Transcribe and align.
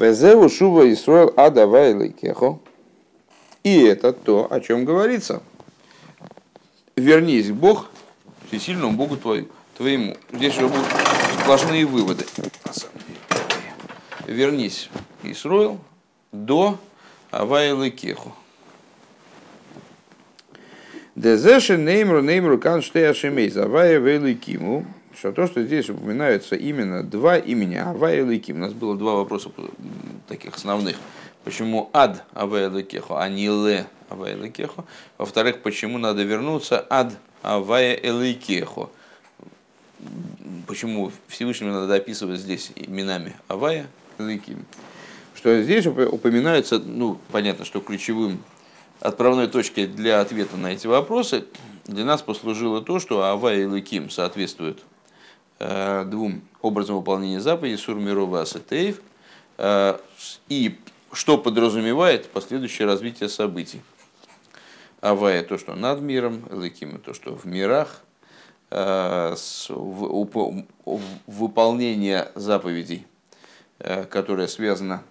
Везеу 0.00 0.48
шува 0.48 0.90
Исруэл 0.90 1.34
адавай 1.36 1.92
лейкехо. 1.92 2.58
И 3.62 3.82
это 3.82 4.14
то, 4.14 4.50
о 4.50 4.58
чем 4.60 4.86
говорится. 4.86 5.42
Вернись, 6.96 7.50
Бог, 7.50 7.90
всесильному 8.48 8.96
Богу 8.96 9.18
твою, 9.18 9.48
твоему. 9.76 10.16
Здесь 10.32 10.56
уже 10.56 10.68
будут 10.68 10.86
сплошные 11.42 11.84
выводы. 11.84 12.24
Вернись, 14.26 14.88
Исруэл, 15.22 15.78
до 16.32 16.78
Авая 17.30 17.74
Лейкехо. 17.74 18.32
Дезеши 21.14 21.76
неймру 21.76 22.22
неймру 22.22 22.58
кан 22.58 22.80
штеашемей 22.80 23.50
завая 23.50 23.98
великиму 23.98 24.86
что 25.20 25.32
то, 25.32 25.46
что 25.46 25.62
здесь 25.62 25.90
упоминаются 25.90 26.56
именно 26.56 27.02
два 27.02 27.36
имени 27.36 27.74
Авай 27.74 28.20
и 28.20 28.22
Лейким. 28.22 28.56
У 28.56 28.60
нас 28.60 28.72
было 28.72 28.96
два 28.96 29.16
вопроса 29.16 29.50
таких 30.26 30.56
основных. 30.56 30.96
Почему 31.44 31.90
ад 31.92 32.24
Авай 32.32 32.68
Лейкеху, 32.68 33.16
а 33.16 33.28
не 33.28 33.48
Ле 33.48 33.86
Авай 34.08 34.34
Лейкеху? 34.34 34.86
Во-вторых, 35.18 35.60
почему 35.60 35.98
надо 35.98 36.22
вернуться 36.22 36.86
ад 36.88 37.12
Авая 37.42 38.00
Элейкеху? 38.02 38.90
Почему 40.66 41.12
Всевышнему 41.28 41.72
надо 41.72 41.96
описывать 41.96 42.40
здесь 42.40 42.72
именами 42.74 43.36
Авая 43.46 43.88
и 44.18 44.22
Лейким? 44.22 44.64
Что 45.34 45.62
здесь 45.62 45.86
упоминается, 45.86 46.78
ну, 46.78 47.18
понятно, 47.30 47.66
что 47.66 47.80
ключевым 47.80 48.42
отправной 49.00 49.48
точкой 49.48 49.86
для 49.86 50.22
ответа 50.22 50.56
на 50.56 50.68
эти 50.68 50.86
вопросы 50.86 51.44
для 51.84 52.06
нас 52.06 52.22
послужило 52.22 52.80
то, 52.80 52.98
что 52.98 53.22
Авай 53.24 53.60
и 53.60 53.66
Лейким 53.66 54.08
соответствуют 54.08 54.82
двум 55.60 56.40
образом 56.62 56.96
выполнения 56.96 57.40
заповедей 57.40 57.78
Сурмирова 57.78 58.42
Асатеев, 58.42 59.00
э, 59.58 59.98
и 60.48 60.78
что 61.12 61.38
подразумевает 61.38 62.28
последующее 62.30 62.86
развитие 62.86 63.28
событий. 63.28 63.82
Авая 65.00 65.42
то, 65.42 65.58
что 65.58 65.74
над 65.74 66.00
миром, 66.00 66.44
Элакима 66.50 66.98
то, 66.98 67.14
что 67.14 67.34
в 67.34 67.44
мирах, 67.46 68.02
э, 68.70 69.34
выполнение 71.26 72.30
заповедей, 72.34 73.06
которое 73.78 74.46
связано 74.46 75.02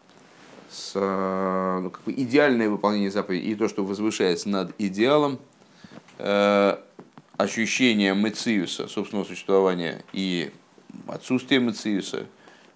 с 0.70 0.94
ну, 0.94 1.90
как 1.90 2.04
бы 2.04 2.12
идеальное 2.12 2.70
выполнение 2.70 3.10
заповедей 3.10 3.52
и 3.52 3.56
то, 3.56 3.68
что 3.68 3.84
возвышается 3.84 4.48
над 4.50 4.72
идеалом, 4.78 5.40
ощущение 7.40 8.14
Мециуса, 8.14 8.90
собственного 8.90 9.26
существования 9.26 10.04
и 10.12 10.52
отсутствие 11.08 11.62
Мециуса, 11.62 12.26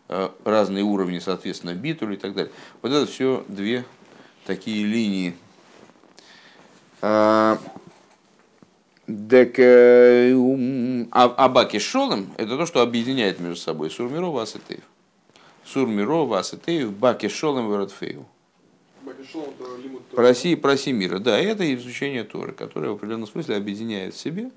э, 0.08 0.30
разные 0.46 0.86
уровни, 0.86 1.20
соответственно, 1.20 1.74
битуль 1.74 2.14
и 2.14 2.18
так 2.18 2.34
далее. 2.34 2.52
Вот 2.82 2.94
это 2.94 3.06
все 3.06 3.44
две 3.50 3.84
такие 4.46 4.86
линии. 4.86 5.36
Так, 7.02 7.60
э, 9.58 10.34
а, 11.12 11.24
Абаки 11.26 11.80
Шолом– 11.80 12.34
это 12.38 12.58
то, 12.58 12.66
что 12.66 12.82
объединяет 12.82 13.42
между 13.42 13.58
собой 13.58 13.92
Сурмирова 13.92 14.40
и 14.40 14.44
Асетеев. 14.44 14.84
Сурмирова, 15.66 16.40
Асетеев, 16.40 16.94
Баки 16.94 17.28
Шолом 17.28 17.68
Проси, 20.16 20.56
проси 20.56 20.92
мира. 20.92 21.20
Да, 21.20 21.40
это 21.40 21.74
изучение 21.76 22.24
Торы, 22.24 22.54
которое 22.54 22.90
в 22.90 22.96
определенном 22.96 23.28
смысле 23.28 23.56
объединяет 23.56 24.14
в 24.14 24.20
себе 24.20 24.52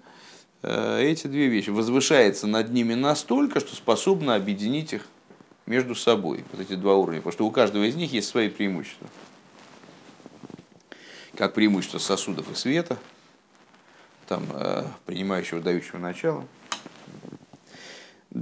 э, 0.62 1.02
эти 1.02 1.26
две 1.26 1.48
вещи. 1.48 1.70
Возвышается 1.70 2.46
над 2.46 2.72
ними 2.72 2.94
настолько, 2.94 3.60
что 3.60 3.74
способно 3.74 4.34
объединить 4.34 4.92
их 4.92 5.06
между 5.66 5.94
собой. 5.94 6.44
Вот 6.52 6.60
эти 6.60 6.74
два 6.74 6.96
уровня. 6.96 7.20
Потому 7.20 7.32
что 7.32 7.46
у 7.46 7.50
каждого 7.50 7.84
из 7.84 7.94
них 7.96 8.12
есть 8.12 8.28
свои 8.28 8.48
преимущества. 8.48 9.08
Как 11.36 11.52
преимущество 11.54 11.98
сосудов 11.98 12.50
и 12.50 12.54
света, 12.54 12.98
там, 14.26 14.44
э, 14.54 14.84
принимающего, 15.04 15.60
дающего 15.60 15.98
начало. 15.98 16.46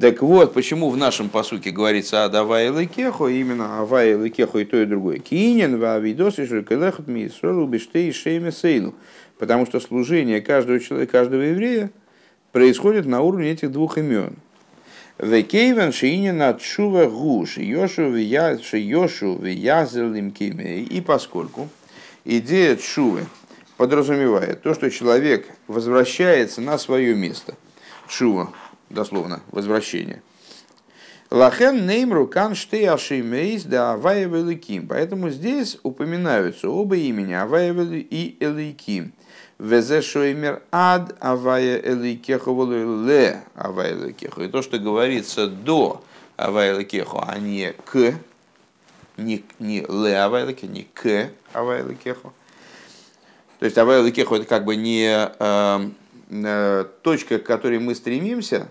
Так 0.01 0.23
вот, 0.23 0.55
почему 0.55 0.91
в 0.91 0.97
нашем 0.97 1.29
посуке 1.29 1.71
говорится 1.71 2.25
«Адавай 2.25 2.69
Лекехо», 2.69 3.29
именно 3.29 3.79
«Авай 3.79 4.15
Лекехо» 4.15 4.59
и 4.59 4.65
то, 4.65 4.81
и 4.81 4.87
другое. 4.87 5.19
«Кинен 5.19 5.79
вавидос 5.79 6.41
и 6.41 6.47
шелкелехот 6.47 7.07
мисролу 7.07 7.67
биштей 7.67 8.13
шейме 8.13 8.51
сейлу». 8.51 8.95
Потому 9.39 9.67
что 9.67 9.79
служение 9.79 10.41
каждого 10.41 10.81
человека, 10.81 11.13
каждого 11.13 11.43
еврея 11.43 11.91
происходит 12.51 13.07
на 13.07 13.21
уровне 13.21 13.53
этих 13.53 13.71
двух 13.71 13.99
имен. 13.99 14.35
Векейвен 15.19 15.93
шиинен 15.93 16.43
отшува 16.43 17.07
гуш, 17.07 17.59
йошу 17.59 18.11
вязелим 18.11 20.33
кимей. 20.33 20.83
И 20.83 21.01
поскольку 21.03 21.69
идея 22.25 22.77
чувы 22.77 23.27
подразумевает 23.77 24.63
то, 24.63 24.75
что 24.75 24.91
человек 24.91 25.47
возвращается 25.69 26.61
на 26.61 26.79
свое 26.79 27.15
место. 27.15 27.55
Чува 28.09 28.51
дословно, 28.95 29.43
возвращение. 29.51 30.23
Лахен 31.31 31.87
неймру 31.87 32.29
кан 32.29 32.55
штеашимейс 32.55 33.65
да 33.65 33.95
авая 33.95 34.27
великим. 34.27 34.87
Поэтому 34.87 35.31
здесь 35.31 35.79
упоминаются 35.83 36.69
оба 36.69 36.97
имени 36.97 37.33
Авая 37.33 37.73
и 37.73 38.37
Эликим. 38.39 39.13
Везе 39.59 40.03
шоймер 40.03 40.63
ад 40.71 41.17
авая 41.21 41.79
эликеху 41.79 42.65
ле 43.07 43.43
авая 43.55 43.95
эликеху. 43.95 44.43
И 44.43 44.49
то, 44.49 44.63
что 44.63 44.79
говорится 44.79 45.49
до 45.49 46.03
авая 46.37 46.77
эликеху, 46.77 47.23
а 47.27 47.39
не 47.39 47.73
к, 47.73 48.15
не, 49.17 49.45
не 49.59 49.81
ле 49.89 50.19
авая 50.19 50.45
эликеху, 50.47 50.73
не 50.73 50.87
к 50.93 51.31
авая 51.53 51.83
эликеху. 51.83 52.33
То 53.59 53.65
есть 53.65 53.79
авая 53.79 54.03
эликеху 54.03 54.37
это 54.37 54.45
как 54.45 54.65
бы 54.65 54.77
не 54.77 55.09
э, 55.09 55.91
э, 56.31 56.85
точка, 57.03 57.39
к 57.39 57.45
которой 57.45 57.79
мы 57.79 57.95
стремимся, 57.95 58.69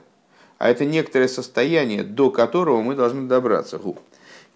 а 0.63 0.69
это 0.69 0.85
некоторое 0.85 1.27
состояние, 1.27 2.03
до 2.03 2.31
которого 2.31 2.81
мы 2.81 2.95
должны 2.95 3.27
добраться. 3.27 3.81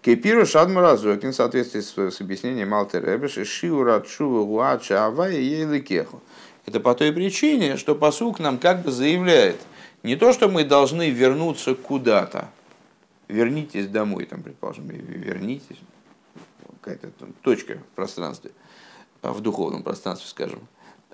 Кепиру 0.00 0.46
Шадмаразокин 0.46 1.32
в 1.32 1.34
соответствии 1.34 1.80
с, 1.80 2.20
объяснением 2.22 2.72
Алтер 2.72 3.04
Ребеш, 3.04 3.46
Шиура 3.46 4.00
Чува 4.00 4.42
Гуача 4.42 5.04
Авая 5.04 5.38
Ейликеху. 5.38 6.22
Это 6.64 6.80
по 6.80 6.94
той 6.94 7.12
причине, 7.12 7.76
что 7.76 7.94
посук 7.94 8.38
нам 8.38 8.56
как 8.56 8.80
бы 8.84 8.90
заявляет, 8.90 9.60
не 10.02 10.16
то, 10.16 10.32
что 10.32 10.48
мы 10.48 10.64
должны 10.64 11.10
вернуться 11.10 11.74
куда-то, 11.74 12.48
вернитесь 13.28 13.86
домой, 13.86 14.24
там, 14.24 14.42
предположим, 14.42 14.88
вернитесь, 14.88 15.76
какая-то 16.80 17.10
точка 17.42 17.74
в 17.74 17.94
пространстве, 17.94 18.52
в 19.20 19.42
духовном 19.42 19.82
пространстве, 19.82 20.26
скажем. 20.26 20.60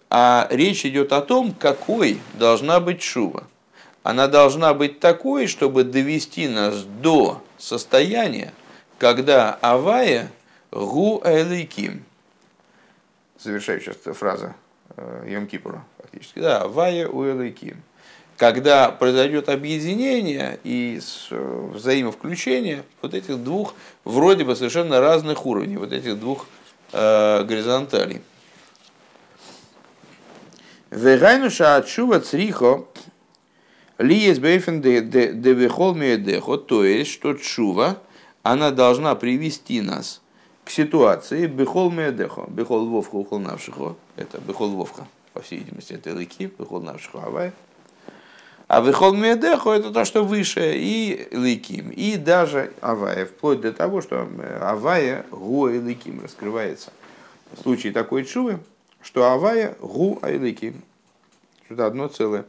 А 0.08 0.46
речь 0.52 0.86
идет 0.86 1.12
о 1.12 1.20
том, 1.20 1.52
какой 1.52 2.20
должна 2.38 2.78
быть 2.78 3.02
шува 3.02 3.48
она 4.04 4.28
должна 4.28 4.74
быть 4.74 5.00
такой, 5.00 5.46
чтобы 5.46 5.82
довести 5.82 6.46
нас 6.46 6.84
до 6.84 7.42
состояния, 7.56 8.52
когда 8.98 9.54
Авая 9.62 10.30
гу 10.70 11.22
элейким. 11.24 12.04
Завершающая 13.40 13.94
фраза 13.94 14.54
э, 14.96 15.26
Йом 15.30 15.46
Кипура, 15.46 15.82
фактически. 15.96 16.38
Да, 16.38 16.60
Авая 16.60 17.08
у 17.08 17.24
элейким. 17.24 17.82
Когда 18.36 18.90
произойдет 18.90 19.48
объединение 19.48 20.58
и 20.64 21.00
э, 21.30 21.70
взаимовключение 21.72 22.84
вот 23.00 23.14
этих 23.14 23.42
двух 23.42 23.74
вроде 24.04 24.44
бы 24.44 24.54
совершенно 24.54 25.00
разных 25.00 25.46
уровней, 25.46 25.78
вот 25.78 25.92
этих 25.92 26.20
двух 26.20 26.46
э, 26.92 27.42
горизонталей. 27.44 28.20
Вегайнуша 30.90 31.76
отшува 31.76 32.20
црихо 32.20 32.86
ли 33.98 34.16
есть 34.16 34.40
бейфен 34.40 34.80
де 34.80 35.00
вихол 35.00 35.94
меедехо, 35.94 36.56
то 36.56 36.84
есть, 36.84 37.10
что 37.10 37.34
чува, 37.34 37.98
она 38.42 38.70
должна 38.70 39.14
привести 39.14 39.80
нас 39.80 40.20
к 40.64 40.70
ситуации 40.70 41.46
бехол 41.46 41.90
меедехо, 41.90 42.46
бехол 42.48 42.86
вовха, 42.86 43.16
ухол 43.16 43.38
навшихо, 43.38 43.96
это 44.16 44.38
бехол 44.38 44.70
вовха, 44.70 45.06
по 45.32 45.40
всей 45.42 45.58
видимости, 45.58 45.92
это 45.92 46.12
лыки, 46.14 46.50
бехол 46.58 46.80
навшихо 46.80 47.22
авай. 47.24 47.52
А 48.66 48.80
бехол 48.80 49.12
меедехо 49.12 49.72
это 49.72 49.90
то, 49.90 50.04
что 50.04 50.24
выше, 50.24 50.72
и 50.74 51.28
лыким, 51.32 51.90
и 51.90 52.16
даже 52.16 52.72
авая, 52.80 53.26
вплоть 53.26 53.60
до 53.60 53.72
того, 53.72 54.00
что 54.00 54.26
авая 54.60 55.26
гу 55.30 55.68
и 55.68 55.78
лыким 55.78 56.22
раскрывается. 56.22 56.92
В 57.52 57.62
случае 57.62 57.92
такой 57.92 58.24
чувы, 58.24 58.58
что 59.02 59.30
авая 59.30 59.76
гу 59.80 60.18
и 60.28 60.38
лыким, 60.38 60.82
что 61.70 61.86
одно 61.86 62.08
целое. 62.08 62.46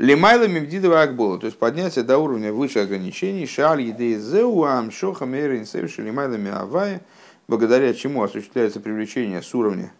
Лимайла 0.00 0.48
Мивдидова 0.48 1.02
Акбола, 1.02 1.38
то 1.38 1.44
есть 1.44 1.58
поднятие 1.58 2.04
до 2.04 2.16
уровня 2.16 2.54
выше 2.54 2.78
ограничений, 2.78 3.46
шаль 3.46 3.82
едей 3.82 4.16
зеуам 4.16 4.90
шоха 4.90 5.26
мерин 5.26 5.66
севши 5.66 6.00
лимайла 6.00 6.36
миавая, 6.36 7.02
благодаря 7.46 7.92
чему 7.92 8.22
осуществляется 8.22 8.80
привлечение 8.80 9.42
с 9.42 9.54
уровня 9.54 9.92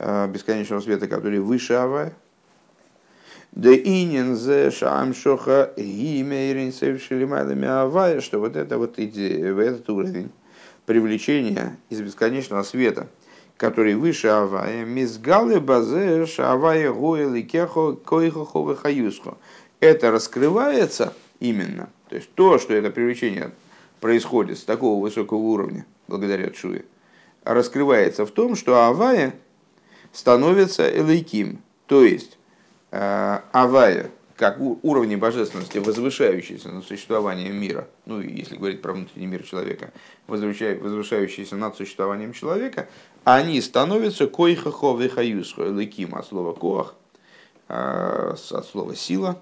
э, 0.00 0.26
бесконечного 0.26 0.80
света, 0.80 1.06
который 1.06 1.38
выше 1.38 1.74
авая. 1.74 2.12
Да 3.52 3.72
инин 3.72 4.34
зе 4.34 4.72
шам 4.72 5.14
шоха 5.14 5.74
гимейрин 5.76 6.72
шелимайлами 6.72 7.68
авая, 7.68 8.20
что 8.20 8.40
вот 8.40 8.56
это 8.56 8.78
вот 8.78 8.98
идея, 8.98 9.56
этот 9.56 9.88
уровень 9.90 10.32
привлечения 10.86 11.76
из 11.88 12.00
бесконечного 12.00 12.64
света, 12.64 13.06
который 13.60 13.94
выше 13.94 14.28
авая, 14.28 14.86
мизгалы 14.86 15.60
базе 15.60 16.24
шавая 16.24 16.90
гоэл 16.92 17.34
кехо 17.46 17.92
койхохо 17.92 18.74
хаюсхо. 18.74 19.36
Это 19.80 20.10
раскрывается 20.10 21.12
именно, 21.40 21.90
то 22.08 22.16
есть 22.16 22.32
то, 22.34 22.58
что 22.58 22.72
это 22.72 22.88
привлечение 22.88 23.50
происходит 24.00 24.56
с 24.56 24.62
такого 24.62 25.02
высокого 25.02 25.36
уровня, 25.36 25.84
благодаря 26.08 26.48
Чуе, 26.48 26.86
раскрывается 27.44 28.24
в 28.24 28.30
том, 28.30 28.56
что 28.56 28.82
Авая 28.82 29.34
становится 30.10 30.88
Элейким, 30.88 31.58
то 31.86 32.02
есть 32.02 32.38
э, 32.92 33.40
Авая, 33.52 34.10
как 34.40 34.58
уровни 34.58 35.16
божественности, 35.16 35.76
возвышающиеся 35.76 36.70
над 36.70 36.86
существованием 36.86 37.54
мира, 37.54 37.86
ну, 38.06 38.22
если 38.22 38.56
говорить 38.56 38.80
про 38.80 38.94
внутренний 38.94 39.26
мир 39.26 39.42
человека, 39.42 39.92
возвышающиеся 40.28 41.56
над 41.56 41.76
существованием 41.76 42.32
человека, 42.32 42.88
они 43.24 43.60
становятся 43.60 44.28
койхахо 44.28 44.96
вехаюсхо, 44.96 45.68
элейким, 45.68 46.14
от 46.14 46.26
слова 46.26 46.54
коах, 46.54 46.94
э, 47.68 48.34
от 48.50 48.66
слова 48.66 48.96
сила 48.96 49.38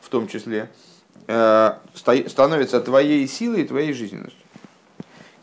в 0.00 0.08
том 0.08 0.28
числе, 0.28 0.70
э, 1.26 1.72
становится 1.96 2.80
твоей 2.80 3.26
силой 3.26 3.62
и 3.62 3.66
твоей 3.66 3.92
жизненностью. 3.92 4.46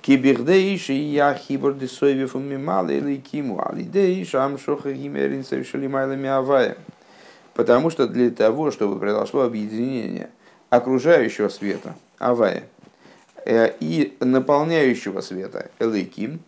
Кибердейши 0.02 0.94
я 0.94 1.34
хибор 1.34 1.74
десойвев 1.74 2.36
умимал 2.36 2.88
или 2.88 3.18
киму 3.18 3.62
алидейш 3.62 4.34
амшоха 4.34 4.94
гимерин 4.94 5.44
совершили 5.44 5.88
авая. 6.28 6.78
Потому 7.58 7.90
что 7.90 8.08
для 8.08 8.30
того, 8.30 8.70
чтобы 8.70 9.00
произошло 9.00 9.42
объединение 9.42 10.30
окружающего 10.70 11.50
света, 11.50 11.96
авая, 12.20 12.68
э, 13.46 13.74
и 13.80 14.16
наполняющего 14.20 15.22
света, 15.22 15.72
элейким, 15.80 16.40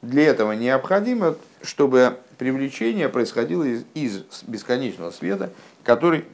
для 0.00 0.24
этого 0.24 0.52
необходимо, 0.52 1.36
чтобы 1.62 2.16
привлечение 2.38 3.10
происходило 3.10 3.62
из, 3.62 3.84
из 3.92 4.22
бесконечного 4.46 5.10
света, 5.10 5.50
который 5.82 6.24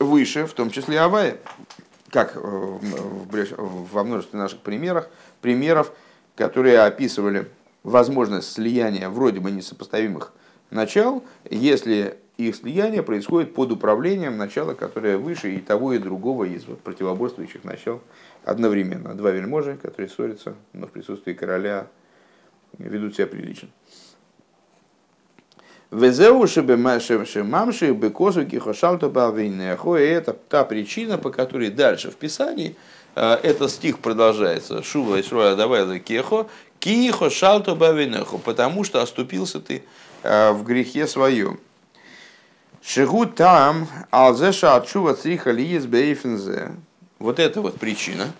выше, 0.00 0.46
в 0.46 0.54
том 0.54 0.70
числе 0.70 0.98
Авая, 0.98 1.36
как 2.10 2.32
во 2.34 4.02
множестве 4.02 4.40
наших 4.40 4.58
примерах, 4.58 5.08
примеров, 5.40 5.92
которые 6.34 6.80
описывали 6.80 7.48
возможность 7.84 8.52
слияния 8.52 9.08
вроде 9.08 9.38
бы 9.38 9.52
несопоставимых 9.52 10.32
начал, 10.72 11.22
если 11.48 12.16
их 12.38 12.56
слияние 12.56 13.02
происходит 13.02 13.54
под 13.54 13.72
управлением 13.72 14.36
начала, 14.36 14.74
которое 14.74 15.18
выше 15.18 15.54
и 15.54 15.58
того, 15.58 15.92
и 15.92 15.98
другого 15.98 16.44
из 16.44 16.64
вот 16.64 16.80
противоборствующих 16.80 17.64
начал 17.64 18.00
одновременно. 18.44 19.14
Два 19.14 19.30
вельможи, 19.30 19.76
которые 19.80 20.08
ссорятся, 20.08 20.54
но 20.72 20.86
в 20.86 20.90
присутствии 20.90 21.34
короля 21.34 21.86
ведут 22.78 23.14
себя 23.14 23.26
прилично. 23.26 23.68
Мамши 27.42 27.92
бекозу 27.92 28.46
кихошалто 28.46 29.10
бавинехо. 29.10 29.96
И 29.98 30.06
это 30.06 30.32
та 30.32 30.64
причина, 30.64 31.18
по 31.18 31.30
которой 31.30 31.68
дальше 31.68 32.10
в 32.10 32.16
Писании 32.16 32.76
э, 33.14 33.34
этот 33.42 33.70
стих 33.70 33.98
продолжается. 33.98 34.82
Шува 34.82 35.20
Исруа 35.20 35.54
давай 35.54 36.00
кехо 36.00 36.46
кихо 36.78 37.28
шалто 37.28 37.74
бавинехо. 37.74 38.38
Потому 38.38 38.84
что 38.84 39.02
оступился 39.02 39.60
ты 39.60 39.82
в 40.22 40.62
грехе 40.64 41.06
своем. 41.06 41.58
Шигу 42.82 43.26
там 43.26 43.88
алзеша 44.10 44.76
отшува 44.76 45.14
цриха 45.14 45.50
лиес 45.50 45.86
бейфензе. 45.86 46.72
Вот 47.18 47.38
это 47.38 47.60
вот 47.60 47.78
причина. 47.78 48.32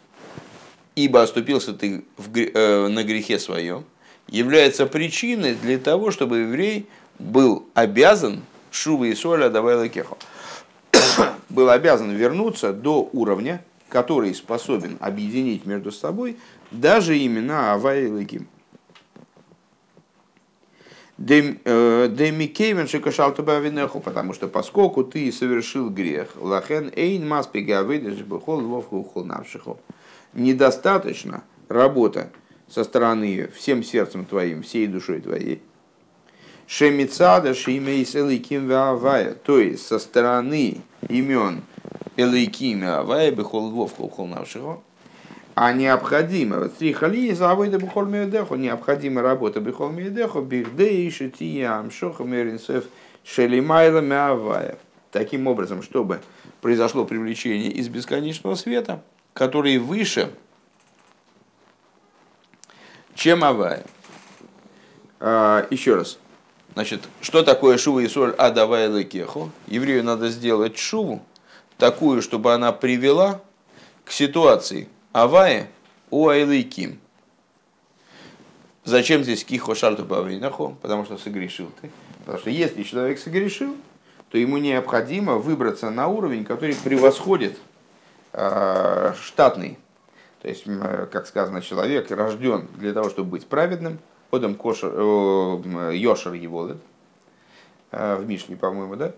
Ибо 0.94 1.22
оступился 1.22 1.72
ты 1.72 2.04
в, 2.16 2.36
э, 2.36 2.88
на 2.88 3.02
грехе 3.02 3.38
своем 3.38 3.84
является 4.28 4.86
причиной 4.86 5.54
для 5.54 5.78
того, 5.78 6.10
чтобы 6.10 6.38
еврей 6.38 6.86
был 7.18 7.66
обязан, 7.74 8.42
Шува 8.70 9.04
и 9.04 9.14
Соля 9.14 9.50
давай 9.50 9.76
лакехо, 9.76 10.16
был 11.48 11.70
обязан 11.70 12.10
вернуться 12.10 12.72
до 12.72 13.08
уровня, 13.12 13.62
который 13.88 14.34
способен 14.34 14.96
объединить 15.00 15.66
между 15.66 15.92
собой 15.92 16.36
даже 16.70 17.16
имена 17.16 17.74
Авай 17.74 18.06
и 18.06 18.08
Лаким. 18.08 18.48
Демикейвен 21.18 22.88
шикашал 22.88 23.34
винеху, 23.34 24.00
потому 24.00 24.32
что 24.32 24.48
поскольку 24.48 25.04
ты 25.04 25.30
совершил 25.30 25.90
грех, 25.90 26.30
лахен 26.36 26.90
эйн 26.94 27.28
маспига 27.28 27.82
выйдешь 27.84 28.24
бухол 28.24 28.60
вовку 28.60 28.96
ухол 28.98 29.24
навшихо. 29.24 29.76
Недостаточно 30.32 31.44
работа 31.68 32.30
со 32.68 32.84
стороны 32.84 33.48
всем 33.54 33.82
сердцем 33.82 34.24
твоим, 34.24 34.62
всей 34.62 34.86
душой 34.86 35.20
твоей, 35.20 35.60
Шемицада 36.66 37.52
Шимейс 37.52 38.16
Элейким 38.16 38.66
Вавая, 38.66 39.34
то 39.34 39.58
есть 39.58 39.86
со 39.86 39.98
стороны 39.98 40.80
имен 41.08 41.62
Элейким 42.16 42.80
Вавая, 42.80 43.30
Бехол 43.30 43.86
Холхол 43.88 44.26
Навшего, 44.26 44.82
а 45.54 45.72
необходимо, 45.72 46.68
три 46.68 46.92
халии 46.92 47.32
за 47.32 47.50
авойда 47.50 47.78
бухол 47.78 48.06
меедеху, 48.06 48.54
необходима 48.54 49.20
работа 49.20 49.60
бухол 49.60 49.90
меедеху, 49.90 50.40
бихдей 50.40 51.10
шития 51.10 51.78
амшоха 51.78 52.24
меринсев 52.24 52.84
шелимайла 53.24 54.00
мявая. 54.00 54.78
Таким 55.10 55.46
образом, 55.46 55.82
чтобы 55.82 56.20
произошло 56.62 57.04
привлечение 57.04 57.70
из 57.70 57.88
бесконечного 57.88 58.54
света, 58.54 59.02
который 59.34 59.76
выше, 59.76 60.30
чем 63.14 63.44
авая. 63.44 63.84
А, 65.20 65.66
еще 65.70 65.96
раз. 65.96 66.18
Значит, 66.72 67.02
что 67.20 67.42
такое 67.42 67.76
шува 67.76 68.00
и 68.00 68.08
соль 68.08 68.32
адавай 68.32 68.88
лекеху? 68.88 69.50
Еврею 69.66 70.02
надо 70.02 70.30
сделать 70.30 70.78
шуву, 70.78 71.22
такую, 71.76 72.22
чтобы 72.22 72.54
она 72.54 72.72
привела 72.72 73.42
к 74.06 74.12
ситуации 74.12 74.88
авае 75.12 75.68
у 76.10 76.28
айлейким. 76.28 76.98
Зачем 78.84 79.22
здесь 79.22 79.44
кихо 79.44 79.74
шарту 79.74 80.04
бавинаху? 80.04 80.76
Потому 80.82 81.04
что 81.04 81.16
согрешил 81.16 81.70
ты. 81.80 81.90
Потому 82.20 82.38
что 82.38 82.50
если 82.50 82.82
человек 82.82 83.18
согрешил, 83.18 83.76
то 84.30 84.38
ему 84.38 84.58
необходимо 84.58 85.36
выбраться 85.36 85.90
на 85.90 86.08
уровень, 86.08 86.44
который 86.44 86.74
превосходит 86.74 87.58
э, 88.32 89.12
штатный. 89.20 89.78
То 90.40 90.48
есть, 90.48 90.64
как 91.12 91.26
сказано, 91.26 91.62
человек 91.62 92.10
рожден 92.10 92.66
для 92.76 92.92
того, 92.92 93.10
чтобы 93.10 93.30
быть 93.30 93.46
праведным– 93.46 93.98
Одам 94.32 94.54
кошер, 94.54 94.90
Йошер 95.92 96.32
его, 96.32 96.68
да? 96.68 98.16
в 98.16 98.26
Мишне, 98.26 98.56
по-моему, 98.56 98.96
да? 98.96 99.12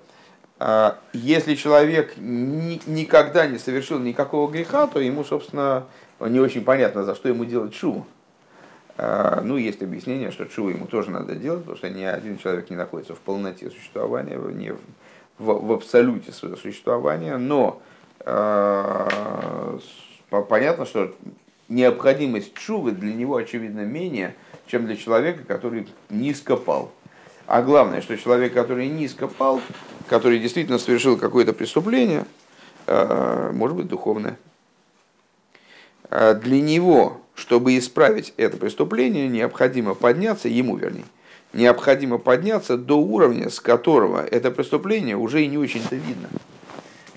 А 0.59 0.99
если 1.13 1.57
человек 1.57 2.15
ни, 2.17 2.81
никогда 2.87 3.47
не 3.47 3.59
совершил 3.59 3.99
никакого 3.99 4.51
греха, 4.51 4.87
то 4.87 5.01
ему, 5.01 5.25
собственно, 5.25 5.85
не 6.21 6.39
очень 6.39 6.65
понятно, 6.65 7.05
за 7.05 7.15
что 7.15 7.29
ему 7.29 7.45
делать 7.45 7.75
шуву. 7.75 8.07
А, 8.97 9.41
ну, 9.43 9.57
есть 9.57 9.83
объяснение, 9.83 10.31
что 10.31 10.49
шуву 10.49 10.69
ему 10.69 10.87
тоже 10.87 11.11
надо 11.11 11.35
делать, 11.35 11.61
потому 11.61 11.77
что 11.77 11.91
ни 11.91 12.05
один 12.05 12.39
человек 12.39 12.71
не 12.71 12.77
находится 12.77 13.15
в 13.15 13.19
полноте 13.19 13.71
существования, 13.71 14.37
не 14.37 14.73
в, 14.73 14.79
в, 15.39 15.67
в 15.67 15.73
абсолюте 15.73 16.31
своего 16.31 16.57
существования, 16.57 17.37
но 17.37 17.83
э, 18.21 19.79
понятно, 20.49 20.87
что 20.87 21.13
необходимость 21.69 22.57
шувы 22.57 22.93
для 22.93 23.13
него, 23.13 23.37
очевидно, 23.37 23.81
менее, 23.81 24.37
чем 24.67 24.87
для 24.87 24.97
человека, 24.97 25.43
который 25.45 25.89
низко 26.09 26.57
пал. 26.57 26.93
А 27.47 27.63
главное, 27.63 28.01
что 28.01 28.17
человек, 28.17 28.55
который 28.55 28.89
низко 28.89 29.27
пал, 29.27 29.61
который 30.09 30.39
действительно 30.39 30.79
совершил 30.79 31.17
какое-то 31.17 31.53
преступление, 31.53 32.27
э, 32.87 33.51
может 33.53 33.77
быть 33.77 33.89
духовное, 33.89 34.39
э, 36.11 36.35
для 36.35 36.61
него, 36.61 37.21
чтобы 37.35 37.77
исправить 37.79 38.35
это 38.37 38.57
преступление, 38.57 39.29
необходимо 39.29 39.95
подняться, 39.95 40.49
ему 40.49 40.77
вернее, 40.77 41.07
необходимо 41.53 42.19
подняться 42.19 42.77
до 42.77 42.99
уровня, 42.99 43.51
с 43.51 43.61
которого 43.61 44.25
это 44.25 44.51
преступление 44.51 45.17
уже 45.17 45.43
и 45.43 45.47
не 45.47 45.59
очень-то 45.59 45.97
видно. 45.97 46.29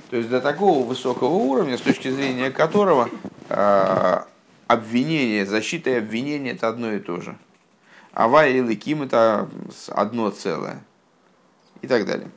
То 0.09 0.15
есть 0.15 0.29
до 0.29 0.39
такого 0.39 0.85
высокого 0.85 1.33
уровня, 1.33 1.77
с 1.77 1.81
точки 1.81 2.09
зрения 2.09 2.49
которого 2.49 3.09
э, 3.49 4.19
обвинение, 4.67 5.45
защита 5.45 5.89
и 5.89 5.93
обвинение 5.95 6.53
это 6.53 6.69
одно 6.69 6.93
и 6.93 6.99
то 6.99 7.19
же. 7.19 7.35
Авай 8.13 8.53
и 8.53 8.61
Ликим 8.61 9.03
это 9.03 9.49
одно 9.89 10.29
целое. 10.29 10.81
И 11.81 11.87
так 11.87 12.05
далее. 12.05 12.29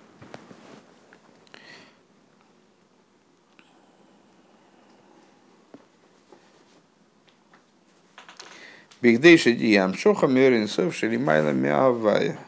Бигдейши 9.02 9.52
диям 9.52 9.94
шоха 9.94 10.26
мерин 10.26 10.68
сов 10.68 10.94
шелимайла 10.94 11.50
миавая. 11.52 12.38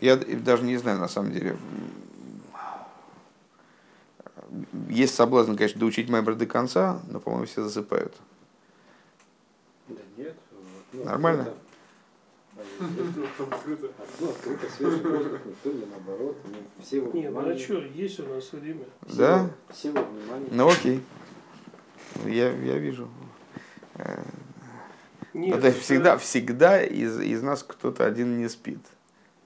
Я 0.00 0.16
даже 0.16 0.64
не 0.64 0.76
знаю, 0.76 0.98
на 0.98 1.08
самом 1.08 1.32
деле, 1.32 1.56
есть 4.90 5.14
соблазн, 5.14 5.54
конечно, 5.56 5.80
доучить 5.80 6.10
Маймер 6.10 6.34
до 6.34 6.44
конца, 6.46 7.00
но, 7.08 7.20
по-моему, 7.20 7.46
все 7.46 7.62
засыпают. 7.62 8.14
Да 9.88 10.00
нет. 10.18 10.34
ну, 10.92 11.04
Нормально? 11.04 11.54
А 12.56 12.60
Ну, 12.80 12.86
не 15.72 15.86
наоборот. 15.86 16.36
ну, 16.44 17.40
а 17.50 17.58
что, 17.58 17.78
есть 17.80 18.20
у 18.20 18.26
нас 18.28 18.52
время. 18.52 18.84
все 19.06 19.16
Да? 19.16 19.38
его- 19.38 19.50
Все 19.72 19.88
его 19.88 20.04
внимание. 20.04 20.48
Ну 20.52 20.68
окей. 20.68 21.02
Я, 22.26 22.50
я 22.52 22.78
вижу. 22.78 23.08
Нет, 25.32 25.56
Ну, 25.56 25.60
то 25.60 25.66
есть 25.66 25.78
это- 25.78 25.84
всегда, 25.84 26.16
всегда 26.18 26.82
из, 26.82 27.18
из 27.20 27.42
нас 27.42 27.62
кто-то 27.62 28.06
один 28.06 28.38
не 28.38 28.48
спит. 28.48 28.78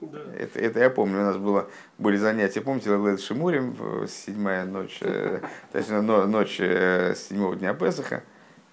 Да. 0.01 0.19
Это, 0.39 0.59
это 0.61 0.81
я 0.81 0.91
помню, 0.91 1.19
у 1.21 1.23
нас 1.25 1.37
было, 1.39 1.69
были 1.99 2.17
занятия, 2.19 2.61
помните, 2.61 2.91
Лед 2.91 3.21
Шимурим, 3.21 3.75
э, 3.81 4.07
седьмая 4.09 4.65
ночь, 4.65 4.99
э, 5.01 5.41
точнее, 5.73 6.03
но- 6.03 6.27
ночь 6.27 6.59
э, 6.61 7.15
седьмого 7.17 7.57
дня 7.57 7.75
Песаха, 7.75 8.23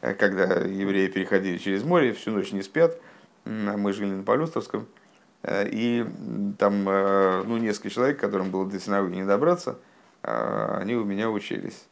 э, 0.01 0.13
когда 0.13 0.43
евреи 0.43 1.07
переходили 1.07 1.57
через 1.57 1.83
море, 1.83 2.13
всю 2.13 2.31
ночь 2.31 2.51
не 2.51 2.61
спят, 2.61 2.99
а 3.45 3.77
мы 3.77 3.93
жили 3.93 4.11
на 4.11 4.23
Полюстовском, 4.23 4.87
Э, 5.47 5.67
и 5.69 6.03
там 6.57 6.89
э, 6.89 7.43
ну, 7.45 7.57
несколько 7.57 7.91
человек, 7.91 8.19
которым 8.19 8.49
было 8.49 8.65
до 8.67 8.79
синагоги 8.79 9.15
не 9.15 9.25
добраться, 9.25 9.77
они 10.23 10.95
у 10.95 11.03
меня 11.05 11.29
учились. 11.29 11.85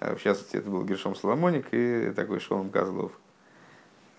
Э, 0.00 0.14
В 0.16 0.22
частности, 0.22 0.56
это 0.56 0.68
был 0.68 0.84
Гершом 0.84 1.14
Соломоник 1.14 1.66
и 1.72 2.12
такой 2.16 2.40
Шолом 2.40 2.70
Козлов. 2.70 3.12